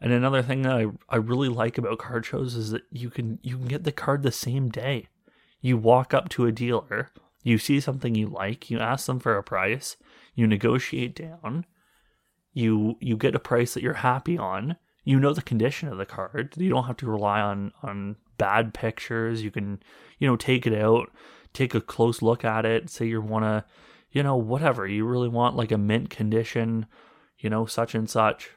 And 0.00 0.12
another 0.12 0.42
thing 0.42 0.62
that 0.62 0.72
I, 0.72 0.86
I 1.08 1.16
really 1.16 1.48
like 1.48 1.78
about 1.78 1.98
card 1.98 2.26
shows 2.26 2.54
is 2.54 2.70
that 2.70 2.82
you 2.90 3.08
can 3.08 3.38
you 3.42 3.56
can 3.56 3.66
get 3.66 3.84
the 3.84 3.92
card 3.92 4.22
the 4.22 4.32
same 4.32 4.68
day. 4.68 5.08
You 5.66 5.76
walk 5.76 6.14
up 6.14 6.28
to 6.30 6.46
a 6.46 6.52
dealer, 6.52 7.10
you 7.42 7.58
see 7.58 7.80
something 7.80 8.14
you 8.14 8.28
like, 8.28 8.70
you 8.70 8.78
ask 8.78 9.06
them 9.06 9.18
for 9.18 9.36
a 9.36 9.42
price, 9.42 9.96
you 10.36 10.46
negotiate 10.46 11.16
down, 11.16 11.66
you 12.52 12.96
you 13.00 13.16
get 13.16 13.34
a 13.34 13.40
price 13.40 13.74
that 13.74 13.82
you're 13.82 13.94
happy 13.94 14.38
on, 14.38 14.76
you 15.02 15.18
know 15.18 15.32
the 15.32 15.42
condition 15.42 15.88
of 15.88 15.98
the 15.98 16.06
card. 16.06 16.54
You 16.56 16.68
don't 16.68 16.84
have 16.84 16.98
to 16.98 17.10
rely 17.10 17.40
on 17.40 17.72
on 17.82 18.14
bad 18.38 18.74
pictures. 18.74 19.42
You 19.42 19.50
can, 19.50 19.82
you 20.20 20.28
know, 20.28 20.36
take 20.36 20.68
it 20.68 20.74
out, 20.74 21.10
take 21.52 21.74
a 21.74 21.80
close 21.80 22.22
look 22.22 22.44
at 22.44 22.64
it, 22.64 22.88
say 22.88 23.06
you 23.06 23.20
want 23.20 23.44
to, 23.44 23.64
you 24.12 24.22
know, 24.22 24.36
whatever, 24.36 24.86
you 24.86 25.04
really 25.04 25.28
want 25.28 25.56
like 25.56 25.72
a 25.72 25.78
mint 25.78 26.10
condition, 26.10 26.86
you 27.38 27.50
know, 27.50 27.66
such 27.66 27.92
and 27.94 28.08
such. 28.08 28.50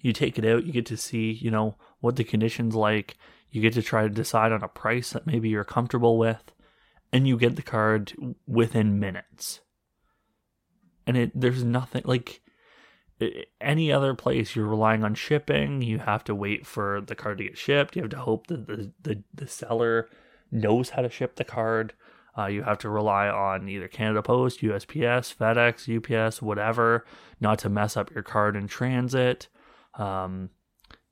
You 0.00 0.12
take 0.12 0.36
it 0.36 0.44
out, 0.44 0.64
you 0.64 0.72
get 0.72 0.86
to 0.86 0.96
see, 0.96 1.30
you 1.32 1.50
know, 1.50 1.76
what 2.00 2.16
the 2.16 2.24
condition's 2.24 2.74
like. 2.74 3.16
You 3.50 3.62
get 3.62 3.74
to 3.74 3.82
try 3.82 4.02
to 4.02 4.08
decide 4.08 4.52
on 4.52 4.62
a 4.62 4.68
price 4.68 5.10
that 5.10 5.26
maybe 5.26 5.48
you're 5.48 5.64
comfortable 5.64 6.18
with, 6.18 6.52
and 7.12 7.26
you 7.26 7.38
get 7.38 7.56
the 7.56 7.62
card 7.62 8.12
within 8.46 8.98
minutes. 8.98 9.60
And 11.06 11.16
it 11.16 11.32
there's 11.34 11.64
nothing 11.64 12.02
like 12.04 12.40
any 13.60 13.90
other 13.90 14.14
place 14.14 14.54
you're 14.54 14.66
relying 14.66 15.02
on 15.02 15.14
shipping 15.14 15.80
you 15.80 15.98
have 15.98 16.22
to 16.22 16.34
wait 16.34 16.66
for 16.66 17.00
the 17.00 17.14
card 17.14 17.38
to 17.38 17.44
get 17.44 17.56
shipped 17.56 17.96
you 17.96 18.02
have 18.02 18.10
to 18.10 18.18
hope 18.18 18.46
that 18.48 18.66
the, 18.66 18.92
the, 19.00 19.22
the 19.32 19.46
seller 19.46 20.06
knows 20.50 20.90
how 20.90 21.02
to 21.02 21.10
ship 21.10 21.36
the 21.36 21.44
card. 21.44 21.92
Uh, 22.36 22.46
you 22.46 22.62
have 22.62 22.78
to 22.78 22.90
rely 22.90 23.28
on 23.28 23.68
either 23.68 23.88
Canada 23.88 24.22
Post, 24.22 24.60
USPS, 24.60 25.34
FedEx, 25.34 25.88
UPS, 26.26 26.42
whatever, 26.42 27.04
not 27.40 27.58
to 27.60 27.68
mess 27.68 27.96
up 27.96 28.12
your 28.12 28.22
card 28.22 28.56
in 28.56 28.68
transit. 28.68 29.48
Um, 29.94 30.50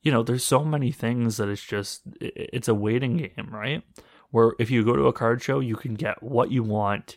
you 0.05 0.13
know, 0.13 0.23
there's 0.23 0.45
so 0.45 0.63
many 0.65 0.93
things 0.93 1.39
that 1.39 1.49
it's 1.49 1.65
just, 1.65 2.03
it's 2.21 2.69
a 2.69 2.75
waiting 2.75 3.17
game, 3.17 3.49
right? 3.51 3.83
Where 4.31 4.53
if 4.59 4.71
you 4.71 4.85
go 4.85 4.95
to 4.95 5.07
a 5.07 5.13
card 5.13 5.43
show, 5.43 5.61
you 5.61 5.77
can 5.77 5.95
get 5.95 6.23
what 6.23 6.53
you 6.53 6.63
want 6.63 7.17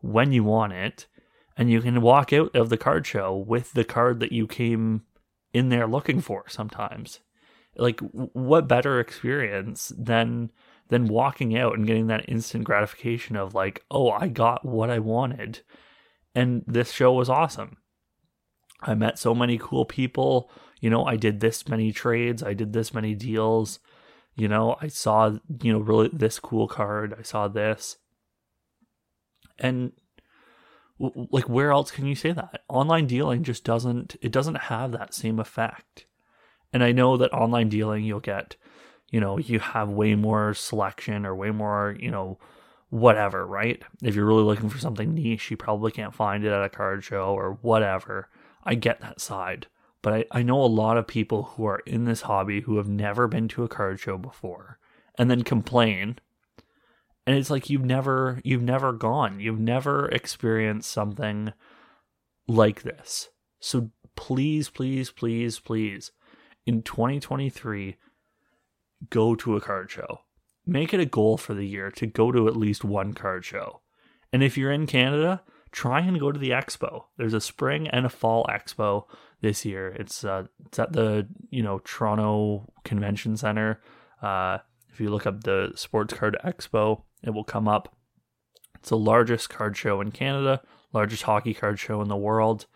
when 0.00 0.32
you 0.32 0.44
want 0.44 0.74
it, 0.74 1.06
and 1.56 1.70
you 1.70 1.80
can 1.80 2.02
walk 2.02 2.32
out 2.32 2.54
of 2.54 2.68
the 2.68 2.76
card 2.76 3.06
show 3.06 3.34
with 3.34 3.72
the 3.72 3.84
card 3.84 4.20
that 4.20 4.32
you 4.32 4.46
came 4.46 5.02
in 5.54 5.70
there 5.70 5.86
looking 5.86 6.20
for 6.20 6.44
sometimes. 6.48 7.20
Like, 7.76 8.00
what 8.00 8.68
better 8.68 9.00
experience 9.00 9.92
than 9.96 10.50
than 10.88 11.08
walking 11.08 11.56
out 11.58 11.76
and 11.76 11.86
getting 11.86 12.06
that 12.06 12.28
instant 12.28 12.64
gratification 12.64 13.36
of 13.36 13.54
like, 13.54 13.84
oh, 13.90 14.10
I 14.10 14.28
got 14.28 14.64
what 14.64 14.88
I 14.88 14.98
wanted. 14.98 15.62
And 16.34 16.62
this 16.66 16.92
show 16.92 17.12
was 17.12 17.28
awesome. 17.28 17.78
I 18.82 18.94
met 18.94 19.18
so 19.18 19.34
many 19.34 19.58
cool 19.58 19.84
people. 19.84 20.50
You 20.80 20.90
know, 20.90 21.04
I 21.04 21.16
did 21.16 21.40
this 21.40 21.68
many 21.68 21.92
trades, 21.92 22.42
I 22.42 22.54
did 22.54 22.72
this 22.72 22.92
many 22.92 23.14
deals. 23.14 23.78
You 24.34 24.48
know, 24.48 24.76
I 24.82 24.88
saw, 24.88 25.38
you 25.62 25.72
know, 25.72 25.78
really 25.78 26.10
this 26.12 26.38
cool 26.38 26.68
card. 26.68 27.14
I 27.18 27.22
saw 27.22 27.48
this. 27.48 27.96
And 29.58 29.92
like 30.98 31.48
where 31.48 31.72
else 31.72 31.90
can 31.90 32.06
you 32.06 32.14
say 32.14 32.32
that? 32.32 32.62
Online 32.68 33.06
dealing 33.06 33.42
just 33.42 33.64
doesn't 33.64 34.16
it 34.20 34.32
doesn't 34.32 34.56
have 34.56 34.92
that 34.92 35.14
same 35.14 35.38
effect. 35.38 36.04
And 36.72 36.84
I 36.84 36.92
know 36.92 37.16
that 37.16 37.32
online 37.32 37.70
dealing 37.70 38.04
you'll 38.04 38.20
get 38.20 38.56
you 39.10 39.20
know, 39.20 39.38
you 39.38 39.60
have 39.60 39.88
way 39.88 40.14
more 40.14 40.52
selection 40.54 41.24
or 41.24 41.34
way 41.34 41.50
more, 41.50 41.96
you 41.98 42.10
know, 42.10 42.38
whatever, 42.90 43.46
right? 43.46 43.82
If 44.02 44.14
you're 44.14 44.26
really 44.26 44.42
looking 44.42 44.68
for 44.68 44.78
something 44.78 45.14
niche, 45.14 45.50
you 45.50 45.56
probably 45.56 45.92
can't 45.92 46.14
find 46.14 46.44
it 46.44 46.52
at 46.52 46.64
a 46.64 46.68
card 46.68 47.04
show 47.04 47.34
or 47.34 47.58
whatever. 47.62 48.28
I 48.64 48.74
get 48.74 49.00
that 49.00 49.20
side. 49.20 49.68
But 50.02 50.12
I, 50.12 50.24
I 50.30 50.42
know 50.42 50.62
a 50.62 50.66
lot 50.66 50.96
of 50.96 51.06
people 51.06 51.42
who 51.42 51.66
are 51.66 51.80
in 51.80 52.04
this 52.04 52.22
hobby 52.22 52.60
who 52.60 52.76
have 52.76 52.88
never 52.88 53.26
been 53.26 53.48
to 53.48 53.64
a 53.64 53.68
card 53.68 53.98
show 53.98 54.18
before 54.18 54.78
and 55.18 55.30
then 55.30 55.42
complain. 55.42 56.18
And 57.26 57.36
it's 57.36 57.50
like 57.50 57.68
you've 57.68 57.84
never 57.84 58.40
you've 58.44 58.62
never 58.62 58.92
gone. 58.92 59.40
You've 59.40 59.58
never 59.58 60.08
experienced 60.08 60.90
something 60.90 61.52
like 62.46 62.82
this. 62.82 63.30
So 63.58 63.90
please, 64.14 64.68
please, 64.68 65.10
please, 65.10 65.58
please, 65.58 66.12
in 66.66 66.82
2023, 66.82 67.96
go 69.10 69.34
to 69.34 69.56
a 69.56 69.60
card 69.60 69.90
show. 69.90 70.20
Make 70.64 70.92
it 70.92 71.00
a 71.00 71.06
goal 71.06 71.36
for 71.36 71.54
the 71.54 71.66
year 71.66 71.90
to 71.92 72.06
go 72.06 72.32
to 72.32 72.48
at 72.48 72.56
least 72.56 72.84
one 72.84 73.12
card 73.12 73.44
show. 73.44 73.82
And 74.32 74.42
if 74.42 74.58
you're 74.58 74.72
in 74.72 74.86
Canada, 74.86 75.42
try 75.72 76.00
and 76.00 76.18
go 76.20 76.32
to 76.32 76.38
the 76.38 76.50
expo. 76.50 77.04
There's 77.16 77.34
a 77.34 77.40
spring 77.40 77.88
and 77.88 78.06
a 78.06 78.10
fall 78.10 78.46
expo 78.48 79.04
this 79.40 79.64
year. 79.64 79.88
It's 79.88 80.24
uh, 80.24 80.44
it's 80.66 80.78
at 80.78 80.92
the 80.92 81.28
you 81.50 81.62
know 81.62 81.80
Toronto 81.84 82.72
Convention 82.84 83.36
Center. 83.36 83.80
Uh, 84.22 84.58
if 84.90 85.00
you 85.00 85.10
look 85.10 85.26
up 85.26 85.44
the 85.44 85.72
Sports 85.74 86.14
Card 86.14 86.36
Expo, 86.44 87.02
it 87.22 87.30
will 87.30 87.44
come 87.44 87.68
up. 87.68 87.94
It's 88.76 88.88
the 88.88 88.96
largest 88.96 89.50
card 89.50 89.76
show 89.76 90.00
in 90.00 90.10
Canada, 90.10 90.62
largest 90.92 91.24
hockey 91.24 91.52
card 91.52 91.78
show 91.78 92.00
in 92.00 92.08
the 92.08 92.16
world. 92.16 92.66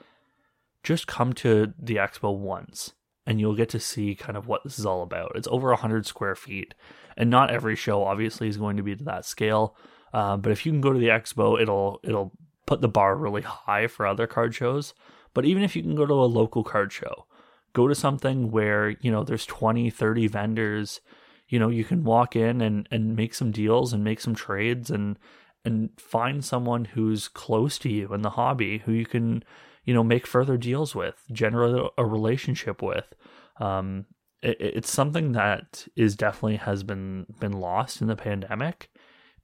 Just 0.83 1.07
come 1.07 1.33
to 1.35 1.73
the 1.79 1.97
expo 1.97 2.37
once 2.37 2.93
and 3.27 3.39
you'll 3.39 3.55
get 3.55 3.69
to 3.69 3.81
see 3.81 4.15
kind 4.15 4.37
of 4.37 4.47
what 4.47 4.65
this 4.65 4.79
is 4.79 4.87
all 4.87 5.03
about. 5.03 5.33
It's 5.35 5.49
over 5.49 5.69
100 5.69 6.07
square 6.07 6.35
feet, 6.35 6.75
and 7.17 7.31
not 7.31 7.51
every 7.51 7.77
show 7.77 8.03
obviously 8.03 8.49
is 8.49 8.57
going 8.57 8.77
to 8.77 8.83
be 8.83 8.97
to 8.97 9.05
that 9.05 9.25
scale. 9.25 9.77
Uh, 10.13 10.37
but 10.37 10.51
if 10.53 10.67
you 10.67 10.73
can 10.73 10.81
go 10.81 10.93
to 10.93 10.99
the 10.99 11.09
expo, 11.09 11.61
it'll 11.61 12.01
it'll 12.03 12.33
put 12.71 12.81
the 12.81 12.89
bar 12.89 13.17
really 13.17 13.43
high 13.43 13.89
for 13.89 14.07
other 14.07 14.29
card 14.29 14.55
shows. 14.55 14.95
But 15.35 15.45
even 15.45 15.65
if 15.65 15.75
you 15.75 15.83
can 15.83 15.97
go 15.97 16.07
to 16.07 16.15
a 16.15 16.33
local 16.39 16.63
card 16.63 16.93
show, 16.93 17.27
go 17.73 17.89
to 17.89 17.97
something 17.97 18.53
where, 18.53 18.91
you 19.01 19.11
know, 19.11 19.25
there's 19.25 19.45
20, 19.45 19.91
30 19.91 20.29
vendors, 20.29 21.01
you 21.49 21.59
know, 21.59 21.69
you 21.69 21.83
can 21.83 22.05
walk 22.05 22.37
in 22.37 22.61
and, 22.61 22.87
and 22.93 23.17
make 23.17 23.35
some 23.35 23.51
deals 23.51 23.93
and 23.93 24.05
make 24.05 24.21
some 24.21 24.37
trades 24.37 24.89
and 24.89 25.19
and 25.65 25.91
find 25.99 26.45
someone 26.45 26.85
who's 26.85 27.27
close 27.27 27.77
to 27.79 27.91
you 27.91 28.15
in 28.15 28.23
the 28.23 28.31
hobby 28.31 28.79
who 28.79 28.93
you 28.93 29.05
can, 29.05 29.43
you 29.85 29.93
know, 29.93 30.05
make 30.05 30.27
further 30.27 30.57
deals 30.57 30.95
with, 30.95 31.25
generate 31.33 31.91
a 31.99 32.07
relationship 32.07 32.81
with. 32.81 33.13
Um, 33.59 34.07
it, 34.43 34.57
it's 34.61 34.91
something 34.91 35.33
that 35.33 35.89
is 35.97 36.15
definitely 36.15 36.57
has 36.59 36.85
been 36.85 37.27
been 37.41 37.53
lost 37.53 38.01
in 38.01 38.07
the 38.07 38.15
pandemic 38.15 38.91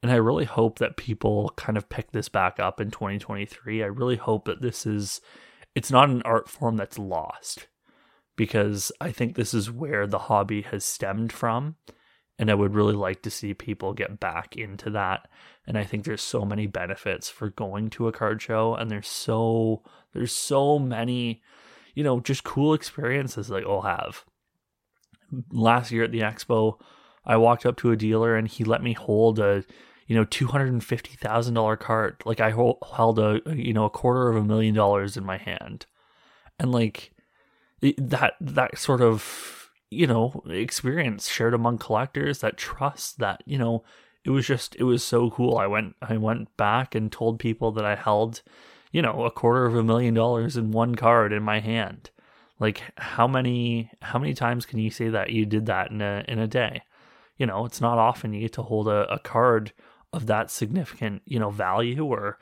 and 0.07 0.15
I 0.15 0.19
really 0.19 0.45
hope 0.45 0.79
that 0.79 0.97
people 0.97 1.53
kind 1.57 1.77
of 1.77 1.89
pick 1.89 2.13
this 2.13 2.29
back 2.29 2.61
up 2.61 2.81
in 2.81 2.93
2023. 2.93 3.83
I 3.83 3.87
really 3.87 4.15
hope 4.15 4.45
that 4.45 4.63
this 4.63 4.87
is, 4.87 5.21
it's 5.75 5.91
not 5.91 6.11
an 6.11 6.23
art 6.25 6.49
form 6.49 6.77
that's 6.77 6.97
lost 6.97 7.67
because 8.37 8.93
I 9.01 9.11
think 9.11 9.35
this 9.35 9.53
is 9.53 9.69
where 9.69 10.07
the 10.07 10.21
hobby 10.21 10.63
has 10.63 10.85
stemmed 10.85 11.33
from. 11.33 11.75
And 12.39 12.53
I 12.53 12.55
would 12.55 12.73
really 12.73 12.95
like 12.95 13.23
to 13.23 13.33
see 13.33 13.53
people 13.53 13.95
get 13.95 14.21
back 14.21 14.57
into 14.57 14.91
that. 14.91 15.27
And 15.67 15.77
I 15.77 15.83
think 15.83 16.05
there's 16.05 16.23
so 16.23 16.45
many 16.45 16.69
benefits 16.69 17.29
for 17.29 17.51
going 17.51 17.91
to 17.91 18.07
a 18.07 18.13
card 18.13 18.41
show. 18.41 18.77
And 18.77 18.89
there's 18.89 19.09
so, 19.09 19.83
there's 20.13 20.31
so 20.31 20.79
many, 20.79 21.43
you 21.97 22.05
know, 22.05 22.21
just 22.21 22.45
cool 22.45 22.75
experiences 22.75 23.49
that 23.49 23.63
you'll 23.63 23.83
have. 23.83 24.25
Last 25.51 25.91
year 25.91 26.05
at 26.05 26.13
the 26.13 26.21
expo, 26.21 26.79
I 27.25 27.39
walked 27.39 27.67
up 27.67 27.77
to 27.79 27.91
a 27.91 27.97
dealer 27.97 28.37
and 28.37 28.47
he 28.47 28.63
let 28.63 28.85
me 28.85 28.93
hold 28.93 29.41
a 29.41 29.65
you 30.07 30.15
know, 30.15 30.25
two 30.25 30.47
hundred 30.47 30.73
and 30.73 30.85
fifty 30.85 31.17
thousand 31.17 31.55
dollar 31.55 31.77
cart. 31.77 32.23
Like 32.25 32.41
I 32.41 32.51
held 32.51 33.19
a 33.19 33.41
you 33.47 33.73
know 33.73 33.85
a 33.85 33.91
quarter 33.91 34.29
of 34.29 34.37
a 34.37 34.45
million 34.45 34.75
dollars 34.75 35.17
in 35.17 35.25
my 35.25 35.37
hand, 35.37 35.87
and 36.59 36.73
like 36.73 37.13
that 37.99 38.35
that 38.41 38.79
sort 38.79 39.01
of 39.01 39.71
you 39.91 40.07
know 40.07 40.43
experience 40.49 41.29
shared 41.29 41.55
among 41.55 41.79
collectors, 41.79 42.41
that 42.41 42.57
trust, 42.57 43.19
that 43.19 43.43
you 43.47 43.59
know, 43.59 43.85
it 44.25 44.31
was 44.31 44.47
just 44.47 44.77
it 44.77 44.85
was 44.85 45.03
so 45.03 45.31
cool. 45.31 45.59
I 45.59 45.67
went 45.67 45.97
I 46.03 46.17
went 46.17 46.57
back 46.57 46.95
and 46.95 47.11
told 47.11 47.39
people 47.39 47.73
that 47.73 47.85
I 47.85 47.97
held, 47.97 48.43
you 48.93 49.03
know, 49.03 49.25
a 49.25 49.31
quarter 49.31 49.67
of 49.67 49.77
a 49.77 49.85
million 49.85 50.15
dollars 50.15 50.57
in 50.57 50.71
one 50.71 50.95
card 50.95 51.33
in 51.33 51.43
my 51.43 51.61
hand. 51.61 52.11
Like 52.59 52.83
how 52.97 53.27
many 53.27 53.91
how 54.03 54.19
many 54.19 54.35
times 54.35 54.67
can 54.67 54.79
you 54.79 54.91
say 54.91 55.09
that 55.09 55.31
you 55.31 55.47
did 55.47 55.67
that 55.67 55.91
in 55.91 56.01
a 56.01 56.25
in 56.29 56.39
a 56.39 56.47
day? 56.47 56.83
You 57.37 57.47
know, 57.47 57.67
it's 57.67 57.81
not 57.81 57.99
often 57.99 58.33
you 58.33 58.41
get 58.41 58.55
to 58.55 58.63
hold 58.63 58.89
a, 58.89 59.13
a 59.13 59.19
card 59.19 59.73
of 60.17 60.27
that 60.27 60.51
significant, 60.51 61.23
you 61.27 61.39
know, 61.39 61.51
value 61.51 62.05
or, 62.05 62.39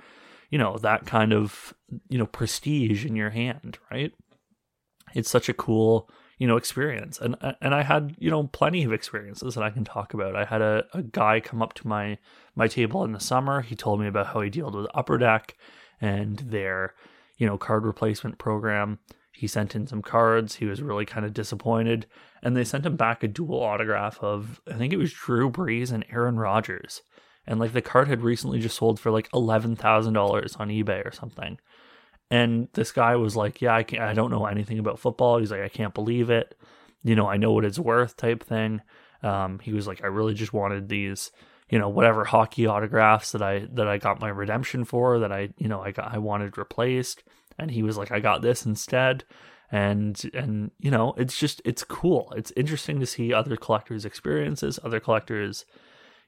you 0.49 0.59
know, 0.59 0.79
that 0.79 1.05
kind 1.05 1.33
of, 1.33 1.75
you 2.09 2.17
know, 2.17 2.27
prestige 2.27 3.05
in 3.05 3.17
your 3.17 3.31
hand, 3.31 3.79
right? 3.91 4.13
It's 5.15 5.29
such 5.29 5.49
a 5.49 5.55
cool, 5.55 6.09
you 6.39 6.47
know, 6.47 6.57
experience. 6.57 7.19
And 7.19 7.37
and 7.61 7.75
I 7.75 7.83
had, 7.83 8.15
you 8.19 8.31
know, 8.31 8.45
plenty 8.45 8.85
of 8.85 8.93
experiences 8.93 9.55
that 9.55 9.65
I 9.65 9.71
can 9.71 9.85
talk 9.85 10.15
about. 10.15 10.37
I 10.37 10.45
had 10.45 10.63
a, 10.63 10.85
a 10.95 11.03
guy 11.03 11.41
come 11.41 11.61
up 11.61 11.75
to 11.75 11.89
my 11.89 12.19
my 12.55 12.69
table 12.69 13.05
in 13.05 13.13
the 13.13 13.21
summer. 13.21 13.61
He 13.61 13.75
told 13.75 14.01
me 14.01 14.07
about 14.07 14.29
how 14.29 14.41
he 14.41 14.51
dealt 14.51 14.75
with 14.75 14.87
Upper 14.95 15.19
Deck 15.19 15.57
and 16.01 16.39
their, 16.39 16.95
you 17.37 17.47
know, 17.47 17.59
card 17.59 17.85
replacement 17.85 18.39
program. 18.39 19.01
He 19.33 19.49
sent 19.49 19.75
in 19.75 19.89
some 19.89 20.03
cards. 20.03 20.57
He 20.57 20.65
was 20.65 20.81
really 20.81 21.05
kind 21.05 21.27
of 21.27 21.35
disappointed. 21.35 22.07
And 22.41 22.57
they 22.57 22.63
sent 22.63 22.87
him 22.87 22.95
back 22.97 23.25
a 23.25 23.29
dual 23.29 23.61
autograph 23.61 24.23
of, 24.23 24.61
I 24.71 24.75
think 24.75 24.93
it 24.93 24.99
was 24.99 25.13
Drew 25.13 25.51
Brees 25.51 25.91
and 25.91 26.05
Aaron 26.13 26.37
Rodgers 26.37 27.03
and 27.47 27.61
like 27.61 27.73
the 27.73 27.83
card 27.83 28.09
had 28.09 28.23
recently 28.23 28.61
just 28.61 28.77
sold 28.77 28.99
for 29.01 29.11
like 29.11 29.29
eleven 29.35 29.77
thousand 29.77 30.15
dollars 30.15 30.57
on 30.57 30.69
eBay 30.69 31.07
or 31.07 31.13
something. 31.13 31.59
And 32.31 32.69
this 32.73 32.93
guy 32.93 33.17
was 33.17 33.37
like, 33.37 33.61
"Yeah, 33.63 33.75
I 33.75 33.83
can't, 33.83 34.03
I 34.03 34.15
don't 34.15 34.31
know 34.31 34.47
anything 34.47 34.79
about 34.79 34.99
football." 34.99 35.39
He's 35.39 35.51
like, 35.51 35.63
"I 35.63 35.69
can't 35.69 35.95
believe 35.95 36.31
it." 36.31 36.57
You 37.03 37.15
know, 37.15 37.29
I 37.29 37.37
know 37.37 37.53
what 37.53 37.65
it's 37.65 37.79
worth, 37.79 38.17
type 38.17 38.43
thing. 38.43 38.81
Um, 39.23 39.59
he 39.61 39.73
was 39.73 39.87
like, 39.87 40.03
"I 40.03 40.07
really 40.07 40.35
just 40.35 40.53
wanted 40.53 40.89
these." 40.89 41.31
you 41.71 41.79
know 41.79 41.89
whatever 41.89 42.25
hockey 42.25 42.67
autographs 42.67 43.33
that 43.33 43.43
I 43.43 43.67
that 43.73 43.89
I 43.89 43.99
got 43.99 44.21
my 44.21 44.29
redemption 44.29 44.85
for 44.85 45.19
that 45.21 45.33
I 45.33 45.51
you 45.59 45.69
know 45.69 45.81
I 45.81 45.91
got 45.91 46.13
I 46.13 46.19
wanted 46.19 46.59
replaced 46.59 47.23
and 47.59 47.71
he 47.71 47.83
was 47.83 47.97
like 47.97 48.13
I 48.13 48.21
got 48.21 48.43
this 48.43 48.67
instead 48.67 49.25
and 49.73 50.21
and 50.35 50.71
you 50.79 50.91
know 50.91 51.15
it's 51.17 51.39
just 51.39 51.63
it's 51.65 51.83
cool 51.85 52.33
it's 52.37 52.53
interesting 52.57 53.01
to 53.01 53.07
see 53.07 53.33
other 53.33 53.57
collectors 53.57 54.05
experiences 54.05 54.79
other 54.85 55.01
collectors 55.01 55.65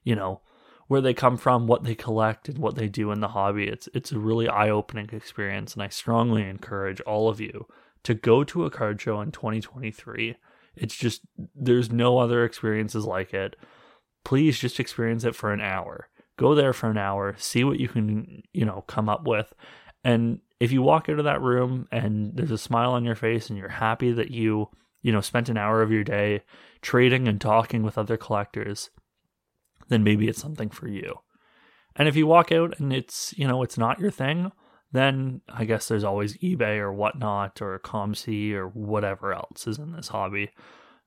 you 0.05 0.17
know 0.17 0.41
where 0.89 1.01
they 1.01 1.15
come 1.15 1.37
from, 1.37 1.67
what 1.67 1.85
they 1.85 1.95
collect, 1.95 2.49
and 2.49 2.59
what 2.59 2.77
they 2.77 2.89
do 2.89 3.11
in 3.11 3.21
the 3.21 3.29
hobby. 3.29 3.67
It's 3.69 3.89
it's 3.95 4.13
a 4.13 4.19
really 4.19 4.49
eye 4.49 4.71
opening 4.71 5.11
experience, 5.13 5.75
and 5.75 5.83
I 5.83 5.89
strongly 5.89 6.43
encourage 6.43 7.01
all 7.03 7.29
of 7.29 7.41
you 7.41 7.67
to 8.05 8.15
go 8.15 8.45
to 8.45 8.65
a 8.65 8.71
card 8.71 9.01
show 9.01 9.21
in 9.21 9.33
2023. 9.33 10.37
It's 10.77 10.95
just 10.95 11.23
there's 11.55 11.91
no 11.91 12.19
other 12.19 12.45
experiences 12.45 13.05
like 13.05 13.35
it. 13.35 13.57
Please 14.25 14.59
just 14.59 14.79
experience 14.79 15.25
it 15.25 15.35
for 15.35 15.53
an 15.53 15.61
hour. 15.61 16.09
Go 16.37 16.55
there 16.55 16.73
for 16.73 16.91
an 16.91 16.99
hour, 16.99 17.35
see 17.39 17.65
what 17.65 17.81
you 17.81 17.89
can, 17.89 18.43
you 18.53 18.65
know, 18.65 18.85
come 18.87 19.09
up 19.09 19.27
with. 19.27 19.55
And 20.05 20.41
if 20.61 20.71
you 20.71 20.83
walk 20.83 21.09
out 21.09 21.19
of 21.19 21.25
that 21.25 21.41
room 21.41 21.89
and 21.91 22.37
there's 22.37 22.51
a 22.51 22.59
smile 22.59 22.93
on 22.93 23.05
your 23.05 23.15
face 23.15 23.49
and 23.49 23.59
you're 23.59 23.69
happy 23.69 24.13
that 24.13 24.31
you, 24.31 24.69
you 25.03 25.13
know, 25.13 25.21
spent 25.21 25.49
an 25.49 25.57
hour 25.57 25.83
of 25.83 25.91
your 25.91 26.05
day 26.05 26.43
trading 26.83 27.27
and 27.27 27.41
talking 27.41 27.83
with 27.83 27.99
other 27.99 28.17
collectors, 28.17 28.91
then 29.89 30.05
maybe 30.05 30.29
it's 30.29 30.41
something 30.41 30.71
for 30.71 30.89
you. 30.89 31.17
And 31.95 32.09
if 32.09 32.17
you 32.17 32.27
walk 32.27 32.53
out 32.53 32.79
and 32.79 32.93
it's, 32.93 33.35
you 33.37 33.49
know, 33.49 33.63
it's 33.63 33.79
not 33.79 33.99
your 33.99 34.11
thing, 34.11 34.53
then 34.93 35.41
I 35.49 35.65
guess 35.65 35.89
there's 35.89 36.05
always 36.05 36.37
eBay 36.39 36.79
or 36.79 36.93
whatnot 36.93 37.61
or 37.61 37.79
COMC 37.81 38.53
or 38.53 38.69
whatever 38.69 39.33
else 39.33 39.67
is 39.67 39.79
in 39.79 39.93
this 39.93 40.09
hobby 40.09 40.51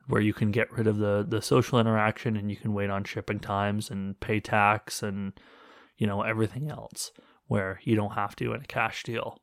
where 0.08 0.22
you 0.22 0.34
can 0.34 0.50
get 0.50 0.72
rid 0.72 0.88
of 0.88 0.98
the 0.98 1.24
the 1.28 1.42
social 1.42 1.80
interaction 1.80 2.36
and 2.36 2.50
you 2.50 2.58
can 2.58 2.74
wait 2.74 2.90
on 2.90 3.04
shipping 3.04 3.40
times 3.40 3.92
and 3.92 4.20
pay 4.20 4.40
tax 4.40 5.04
and 5.04 5.34
you 5.98 6.08
know 6.08 6.24
everything 6.24 6.70
else 6.70 7.12
where 7.46 7.80
you 7.84 7.96
don't 7.96 8.14
have 8.14 8.36
to 8.36 8.54
in 8.54 8.62
a 8.62 8.66
cash 8.66 9.04
deal. 9.04 9.40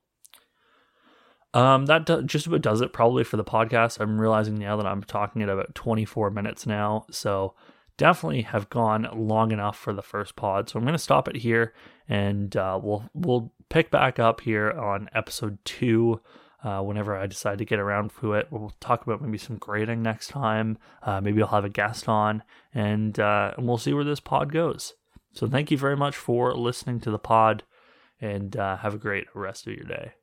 Um, 1.54 1.86
that 1.86 2.04
do- 2.04 2.22
just 2.22 2.46
about 2.46 2.60
does 2.60 2.80
it 2.80 2.92
probably 2.92 3.24
for 3.24 3.36
the 3.36 3.44
podcast. 3.44 4.00
I'm 4.00 4.20
realizing 4.20 4.56
now 4.56 4.76
that 4.76 4.86
I'm 4.86 5.02
talking 5.02 5.40
at 5.42 5.48
about 5.48 5.74
24 5.74 6.30
minutes 6.30 6.66
now, 6.66 7.06
so 7.10 7.54
definitely 7.96 8.42
have 8.42 8.70
gone 8.70 9.08
long 9.14 9.52
enough 9.52 9.78
for 9.78 9.92
the 9.92 10.02
first 10.02 10.36
pod. 10.36 10.68
So 10.68 10.78
I'm 10.78 10.84
going 10.84 10.94
to 10.94 10.98
stop 10.98 11.28
it 11.28 11.36
here, 11.36 11.74
and 12.08 12.56
uh, 12.56 12.78
we'll 12.82 13.08
we'll 13.14 13.52
pick 13.68 13.90
back 13.90 14.18
up 14.18 14.40
here 14.40 14.70
on 14.70 15.08
episode 15.14 15.58
two. 15.64 16.20
Uh, 16.64 16.82
whenever 16.82 17.16
I 17.16 17.26
decide 17.26 17.58
to 17.58 17.64
get 17.64 17.78
around 17.78 18.10
to 18.20 18.32
it, 18.32 18.48
we'll 18.50 18.74
talk 18.80 19.06
about 19.06 19.22
maybe 19.22 19.38
some 19.38 19.56
grading 19.56 20.02
next 20.02 20.28
time. 20.28 20.78
Uh, 21.02 21.20
maybe 21.20 21.40
I'll 21.40 21.48
have 21.48 21.64
a 21.64 21.68
guest 21.68 22.08
on, 22.08 22.42
and 22.74 23.18
uh, 23.20 23.52
and 23.56 23.68
we'll 23.68 23.78
see 23.78 23.92
where 23.92 24.04
this 24.04 24.20
pod 24.20 24.52
goes. 24.52 24.94
So 25.32 25.46
thank 25.46 25.70
you 25.70 25.78
very 25.78 25.96
much 25.96 26.16
for 26.16 26.54
listening 26.54 27.00
to 27.00 27.10
the 27.10 27.18
pod, 27.18 27.62
and 28.20 28.56
uh, 28.56 28.78
have 28.78 28.94
a 28.94 28.98
great 28.98 29.26
rest 29.34 29.66
of 29.66 29.74
your 29.74 29.84
day. 29.84 30.14